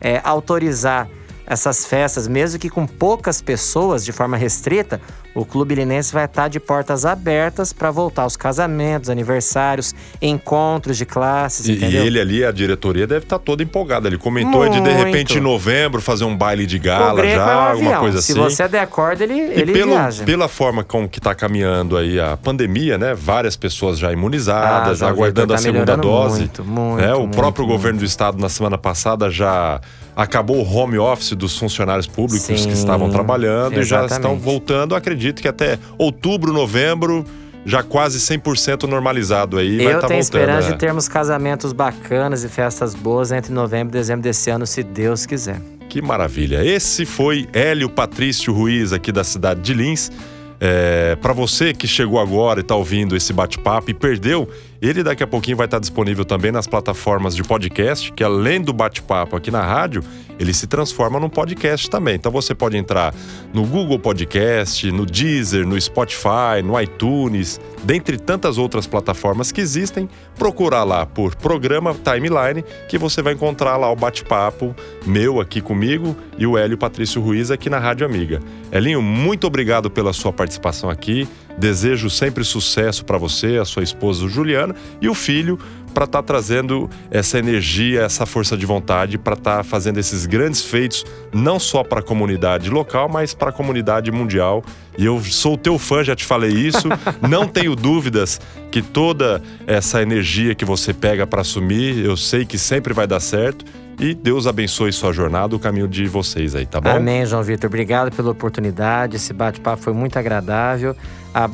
é, 0.00 0.20
autorizar 0.24 1.08
essas 1.50 1.84
festas, 1.84 2.28
mesmo 2.28 2.60
que 2.60 2.70
com 2.70 2.86
poucas 2.86 3.42
pessoas, 3.42 4.04
de 4.04 4.12
forma 4.12 4.36
restrita, 4.36 5.00
o 5.34 5.44
Clube 5.44 5.74
Linense 5.74 6.12
vai 6.12 6.24
estar 6.24 6.46
de 6.48 6.60
portas 6.60 7.04
abertas 7.04 7.72
para 7.72 7.90
voltar 7.90 8.22
aos 8.22 8.36
casamentos, 8.36 9.10
aniversários, 9.10 9.92
encontros 10.22 10.96
de 10.96 11.04
classes, 11.04 11.66
E, 11.66 11.72
e 11.72 11.96
ele 11.96 12.20
ali, 12.20 12.44
a 12.44 12.52
diretoria, 12.52 13.04
deve 13.06 13.24
estar 13.24 13.38
toda 13.40 13.62
empolgada. 13.64 14.06
Ele 14.08 14.16
comentou 14.16 14.62
de 14.68 14.70
de 14.70 14.80
Muito. 14.80 15.04
repente 15.04 15.38
em 15.38 15.40
novembro 15.40 16.00
fazer 16.00 16.24
um 16.24 16.36
baile 16.36 16.66
de 16.66 16.78
gala 16.78 17.20
Greco 17.20 17.36
já, 17.36 17.50
é 17.50 17.56
um 17.56 17.60
alguma 17.72 17.96
coisa 17.98 18.22
Se 18.22 18.30
assim. 18.32 18.40
você 18.40 18.68
der 18.68 18.86
corda, 18.86 19.24
ele, 19.24 19.34
E 19.34 19.60
ele 19.60 19.72
pelo, 19.72 19.90
viaja. 19.90 20.24
pela 20.24 20.46
forma 20.48 20.84
como 20.84 21.08
que 21.08 21.18
está 21.18 21.34
caminhando 21.34 21.96
aí 21.96 22.18
a 22.20 22.36
pandemia, 22.36 22.96
né? 22.96 23.12
Várias 23.14 23.56
pessoas 23.56 23.98
já 23.98 24.08
Ah, 24.08 24.12
imunizadas, 24.12 24.98
já 24.98 25.06
João 25.06 25.10
aguardando 25.12 25.48
Vitor, 25.48 25.54
a 25.54 25.58
tá 25.58 25.62
segunda 25.62 25.96
dose. 25.96 26.38
muito, 26.40 26.64
muito, 26.64 26.96
né? 27.02 27.12
O 27.14 27.20
muito, 27.20 27.34
próprio 27.36 27.66
muito. 27.66 27.76
governo 27.76 27.98
do 27.98 28.04
estado 28.04 28.38
na 28.38 28.48
semana 28.48 28.78
passada 28.78 29.28
já 29.30 29.80
acabou 30.20 30.58
o 30.58 30.70
home 30.76 30.98
office 30.98 31.32
dos 31.32 31.56
funcionários 31.56 32.06
públicos 32.06 32.46
que 32.46 32.58
Sim, 32.58 32.70
estavam 32.70 33.08
trabalhando 33.08 33.80
e 33.80 33.84
já 33.84 34.04
estão 34.04 34.18
exatamente. 34.18 34.42
voltando. 34.42 34.94
Acredito 34.94 35.40
que 35.40 35.48
até 35.48 35.78
outubro, 35.96 36.52
novembro, 36.52 37.24
já 37.64 37.82
quase 37.82 38.18
100% 38.18 38.82
normalizado 38.82 39.56
aí. 39.56 39.78
vai 39.78 39.94
Eu 39.94 40.00
tá 40.00 40.08
tenho 40.08 40.20
voltando, 40.20 40.20
esperança 40.20 40.68
né? 40.68 40.72
de 40.74 40.78
termos 40.78 41.08
casamentos 41.08 41.72
bacanas 41.72 42.44
e 42.44 42.48
festas 42.50 42.94
boas 42.94 43.32
entre 43.32 43.50
novembro 43.50 43.96
e 43.96 43.98
dezembro 43.98 44.22
desse 44.22 44.50
ano, 44.50 44.66
se 44.66 44.82
Deus 44.82 45.24
quiser. 45.24 45.58
Que 45.88 46.02
maravilha. 46.02 46.62
Esse 46.62 47.06
foi 47.06 47.48
Hélio 47.52 47.88
Patrício 47.88 48.52
Ruiz, 48.52 48.92
aqui 48.92 49.10
da 49.10 49.24
cidade 49.24 49.62
de 49.62 49.72
Lins. 49.72 50.12
É, 50.60 51.16
para 51.16 51.32
você 51.32 51.72
que 51.72 51.88
chegou 51.88 52.20
agora 52.20 52.60
e 52.60 52.62
está 52.62 52.76
ouvindo 52.76 53.16
esse 53.16 53.32
bate-papo 53.32 53.90
e 53.90 53.94
perdeu, 53.94 54.46
ele 54.88 55.02
daqui 55.02 55.22
a 55.22 55.26
pouquinho 55.26 55.56
vai 55.56 55.66
estar 55.66 55.78
disponível 55.78 56.24
também 56.24 56.50
nas 56.50 56.66
plataformas 56.66 57.36
de 57.36 57.42
podcast, 57.42 58.12
que 58.12 58.24
além 58.24 58.60
do 58.60 58.72
bate-papo 58.72 59.36
aqui 59.36 59.50
na 59.50 59.62
rádio, 59.62 60.02
ele 60.38 60.54
se 60.54 60.66
transforma 60.66 61.20
num 61.20 61.28
podcast 61.28 61.90
também. 61.90 62.14
Então 62.14 62.32
você 62.32 62.54
pode 62.54 62.76
entrar 62.76 63.14
no 63.52 63.66
Google 63.66 63.98
Podcast, 63.98 64.90
no 64.90 65.04
Deezer, 65.04 65.66
no 65.66 65.78
Spotify, 65.78 66.62
no 66.64 66.80
iTunes, 66.80 67.60
dentre 67.84 68.16
tantas 68.16 68.56
outras 68.56 68.86
plataformas 68.86 69.52
que 69.52 69.60
existem, 69.60 70.08
procurar 70.38 70.84
lá 70.84 71.04
por 71.04 71.34
programa 71.36 71.94
Timeline, 71.94 72.64
que 72.88 72.96
você 72.96 73.20
vai 73.20 73.34
encontrar 73.34 73.76
lá 73.76 73.90
o 73.92 73.96
bate-papo 73.96 74.74
meu 75.04 75.40
aqui 75.40 75.60
comigo 75.60 76.16
e 76.38 76.46
o 76.46 76.56
Hélio 76.56 76.78
Patrício 76.78 77.20
Ruiz 77.20 77.50
aqui 77.50 77.68
na 77.68 77.78
Rádio 77.78 78.06
Amiga. 78.06 78.40
Elinho, 78.72 79.02
muito 79.02 79.46
obrigado 79.46 79.90
pela 79.90 80.14
sua 80.14 80.32
participação 80.32 80.88
aqui. 80.88 81.28
Desejo 81.58 82.08
sempre 82.08 82.44
sucesso 82.44 83.04
para 83.04 83.18
você, 83.18 83.58
a 83.58 83.64
sua 83.64 83.82
esposa 83.82 84.28
Juliana 84.28 84.74
e 85.00 85.08
o 85.08 85.14
filho 85.14 85.58
para 85.90 86.04
estar 86.04 86.22
trazendo 86.22 86.88
essa 87.10 87.38
energia, 87.38 88.02
essa 88.02 88.24
força 88.24 88.56
de 88.56 88.64
vontade 88.64 89.18
para 89.18 89.34
estar 89.34 89.64
fazendo 89.64 89.98
esses 89.98 90.26
grandes 90.26 90.62
feitos 90.62 91.04
não 91.32 91.58
só 91.58 91.82
para 91.82 92.00
a 92.00 92.02
comunidade 92.02 92.70
local, 92.70 93.08
mas 93.08 93.34
para 93.34 93.50
a 93.50 93.52
comunidade 93.52 94.10
mundial. 94.10 94.62
E 94.96 95.04
eu 95.04 95.20
sou 95.22 95.56
teu 95.56 95.78
fã, 95.78 96.02
já 96.02 96.14
te 96.14 96.24
falei 96.24 96.50
isso. 96.50 96.88
não 97.28 97.46
tenho 97.46 97.74
dúvidas 97.74 98.40
que 98.70 98.82
toda 98.82 99.42
essa 99.66 100.02
energia 100.02 100.54
que 100.54 100.64
você 100.64 100.92
pega 100.92 101.26
para 101.26 101.40
assumir, 101.40 102.04
eu 102.04 102.16
sei 102.16 102.44
que 102.44 102.58
sempre 102.58 102.92
vai 102.92 103.06
dar 103.06 103.20
certo. 103.20 103.64
E 103.98 104.14
Deus 104.14 104.46
abençoe 104.46 104.90
sua 104.92 105.12
jornada, 105.12 105.54
o 105.54 105.58
caminho 105.58 105.86
de 105.86 106.06
vocês 106.06 106.54
aí, 106.54 106.64
tá 106.64 106.80
bom? 106.80 106.88
Amém, 106.88 107.26
João 107.26 107.42
Vitor. 107.42 107.68
Obrigado 107.68 108.10
pela 108.10 108.30
oportunidade. 108.30 109.16
Esse 109.16 109.34
bate-papo 109.34 109.82
foi 109.82 109.92
muito 109.92 110.18
agradável. 110.18 110.96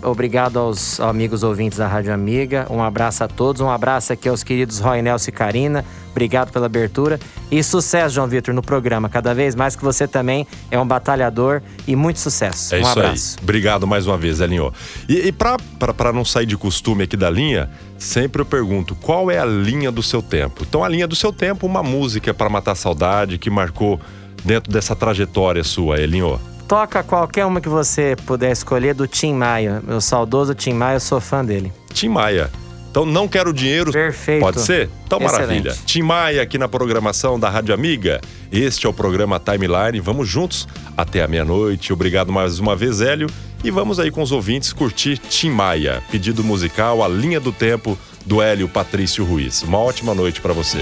Obrigado 0.03 0.59
aos 0.59 0.99
amigos 1.01 1.43
ouvintes 1.43 1.79
da 1.79 1.87
Rádio 1.87 2.13
Amiga. 2.13 2.67
Um 2.71 2.83
abraço 2.83 3.23
a 3.23 3.29
todos. 3.29 3.61
Um 3.61 3.69
abraço 3.69 4.13
aqui 4.13 4.29
aos 4.29 4.43
queridos 4.43 4.79
Roy 4.79 5.03
Nelson 5.03 5.29
e 5.29 5.33
Karina. 5.33 5.85
Obrigado 6.11 6.51
pela 6.51 6.65
abertura. 6.65 7.21
E 7.51 7.63
sucesso, 7.63 8.15
João 8.15 8.27
Vitor, 8.27 8.55
no 8.55 8.63
programa. 8.63 9.09
Cada 9.09 9.35
vez 9.35 9.55
mais 9.55 9.77
que 9.77 9.85
você 9.85 10.09
também 10.09 10.47
é 10.71 10.81
um 10.81 10.87
batalhador 10.87 11.61
e 11.87 11.95
muito 11.95 12.19
sucesso. 12.19 12.75
É 12.75 12.79
um 12.79 12.81
isso 12.81 12.91
abraço. 12.91 13.37
aí. 13.37 13.43
Obrigado 13.43 13.87
mais 13.87 14.07
uma 14.07 14.17
vez, 14.17 14.41
Elinho. 14.41 14.73
E, 15.07 15.29
e 15.29 15.33
para 15.33 16.13
não 16.13 16.25
sair 16.25 16.47
de 16.47 16.57
costume 16.57 17.05
aqui 17.05 17.17
da 17.17 17.29
linha, 17.29 17.69
sempre 17.99 18.41
eu 18.41 18.47
pergunto 18.47 18.95
qual 18.95 19.31
é 19.31 19.39
a 19.39 19.45
linha 19.45 19.93
do 19.93 20.03
seu 20.03 20.23
tempo. 20.23 20.65
Então, 20.67 20.83
a 20.83 20.89
linha 20.89 21.07
do 21.07 21.15
seu 21.15 21.33
tempo, 21.33 21.67
uma 21.67 21.83
música 21.83 22.33
para 22.33 22.49
matar 22.49 22.75
saudade 22.75 23.37
que 23.37 23.51
marcou 23.51 24.01
dentro 24.43 24.73
dessa 24.73 24.97
trajetória 24.97 25.63
sua, 25.63 26.01
Elinho. 26.01 26.41
Toca 26.69 27.03
qualquer 27.03 27.47
uma 27.47 27.61
que 27.61 27.69
você 27.69 28.17
puder 28.27 28.51
escolher 28.51 28.95
do 28.95 29.07
Tim 29.07 29.35
Maia. 29.35 29.81
Meu 29.87 30.01
saudoso 30.01 30.55
Tim 30.55 30.73
Maia, 30.73 30.97
eu 30.97 31.01
sou 31.01 31.21
fã 31.21 31.45
dele. 31.45 31.73
Tim 31.93 32.09
Maia. 32.09 32.51
Então 32.91 33.05
não 33.05 33.29
quero 33.29 33.53
dinheiro. 33.53 33.93
Perfeito. 33.93 34.41
Pode 34.41 34.61
ser? 34.63 34.89
Então 35.05 35.19
Excelente. 35.19 35.43
maravilha. 35.43 35.77
Tim 35.85 36.03
Maia 36.03 36.43
aqui 36.43 36.57
na 36.59 36.67
programação 36.67 37.39
da 37.39 37.49
Rádio 37.49 37.75
Amiga. 37.75 38.21
Este 38.51 38.87
é 38.87 38.89
o 38.89 38.93
programa 38.93 39.39
Timeline. 39.39 40.01
Vamos 40.01 40.29
juntos 40.29 40.67
até 40.97 41.23
a 41.23 41.29
meia-noite. 41.29 41.93
Obrigado 41.93 42.33
mais 42.33 42.59
uma 42.59 42.75
vez, 42.75 43.01
Hélio. 43.01 43.29
E 43.63 43.71
vamos 43.71 44.01
aí 44.01 44.11
com 44.11 44.23
os 44.23 44.33
ouvintes 44.33 44.73
curtir 44.73 45.19
Tim 45.19 45.51
Maia. 45.51 46.03
Pedido 46.11 46.43
musical 46.43 47.05
A 47.05 47.09
Linha 47.09 47.39
do 47.39 47.53
Tempo 47.53 47.99
do 48.25 48.41
Hélio 48.43 48.69
Patrício 48.69 49.25
Ruiz. 49.25 49.63
Uma 49.63 49.79
ótima 49.79 50.15
noite 50.15 50.41
para 50.41 50.53
você. 50.53 50.79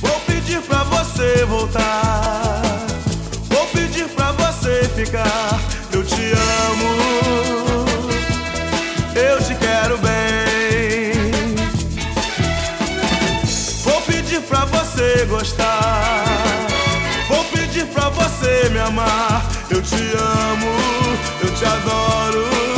Vou 0.00 0.20
pedir 0.20 0.60
pra 0.62 0.84
você 0.84 1.44
voltar. 1.44 2.37
Ficar. 5.04 5.60
Eu 5.92 6.02
te 6.02 6.32
amo. 6.32 7.84
Eu 9.14 9.38
te 9.44 9.54
quero 9.54 9.96
bem. 9.98 11.30
Vou 13.84 14.00
pedir 14.02 14.40
pra 14.42 14.64
você 14.64 15.24
gostar. 15.26 16.24
Vou 17.28 17.44
pedir 17.44 17.86
pra 17.86 18.08
você 18.08 18.68
me 18.70 18.78
amar. 18.80 19.48
Eu 19.70 19.80
te 19.82 19.94
amo. 19.94 20.72
Eu 21.42 21.54
te 21.54 21.64
adoro. 21.64 22.77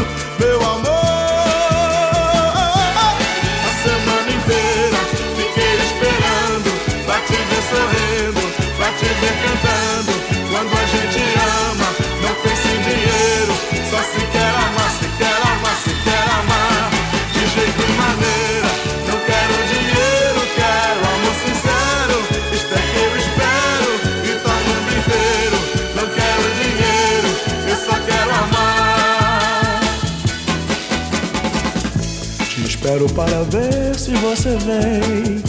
Você 34.21 34.51
vem. 34.51 35.43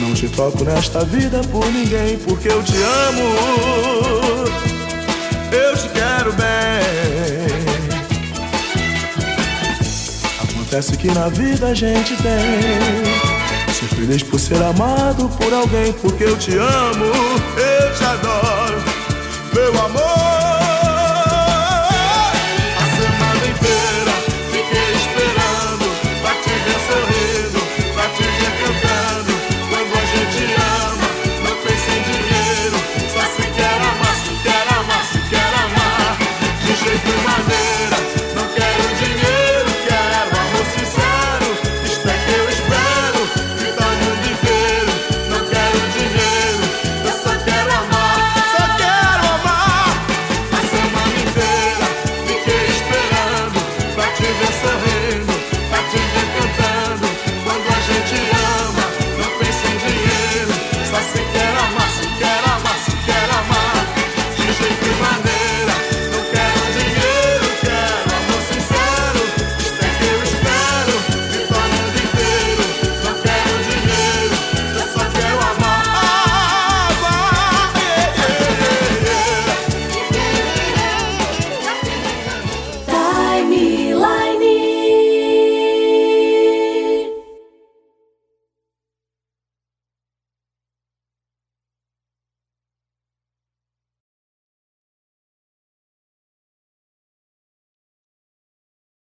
Não 0.00 0.14
te 0.14 0.28
troco 0.28 0.64
nesta 0.64 1.04
vida 1.04 1.40
por 1.50 1.64
ninguém, 1.66 2.18
porque 2.18 2.48
eu 2.48 2.62
te 2.62 2.76
amo. 2.76 3.22
Eu 5.52 5.76
te 5.76 5.88
quero 5.90 6.32
bem. 6.32 6.82
Acontece 10.42 10.96
que 10.96 11.10
na 11.10 11.28
vida 11.28 11.68
a 11.68 11.74
gente 11.74 12.16
tem. 12.16 13.74
Ser 13.74 13.88
feliz 13.94 14.22
por 14.22 14.40
ser 14.40 14.62
amado 14.62 15.28
por 15.36 15.52
alguém, 15.52 15.92
porque 15.94 16.24
eu 16.24 16.36
te 16.36 16.56
amo, 16.56 17.04
eu 17.56 17.94
te 17.94 18.04
adoro, 18.04 18.82
meu 19.54 19.84
amor. 19.84 20.41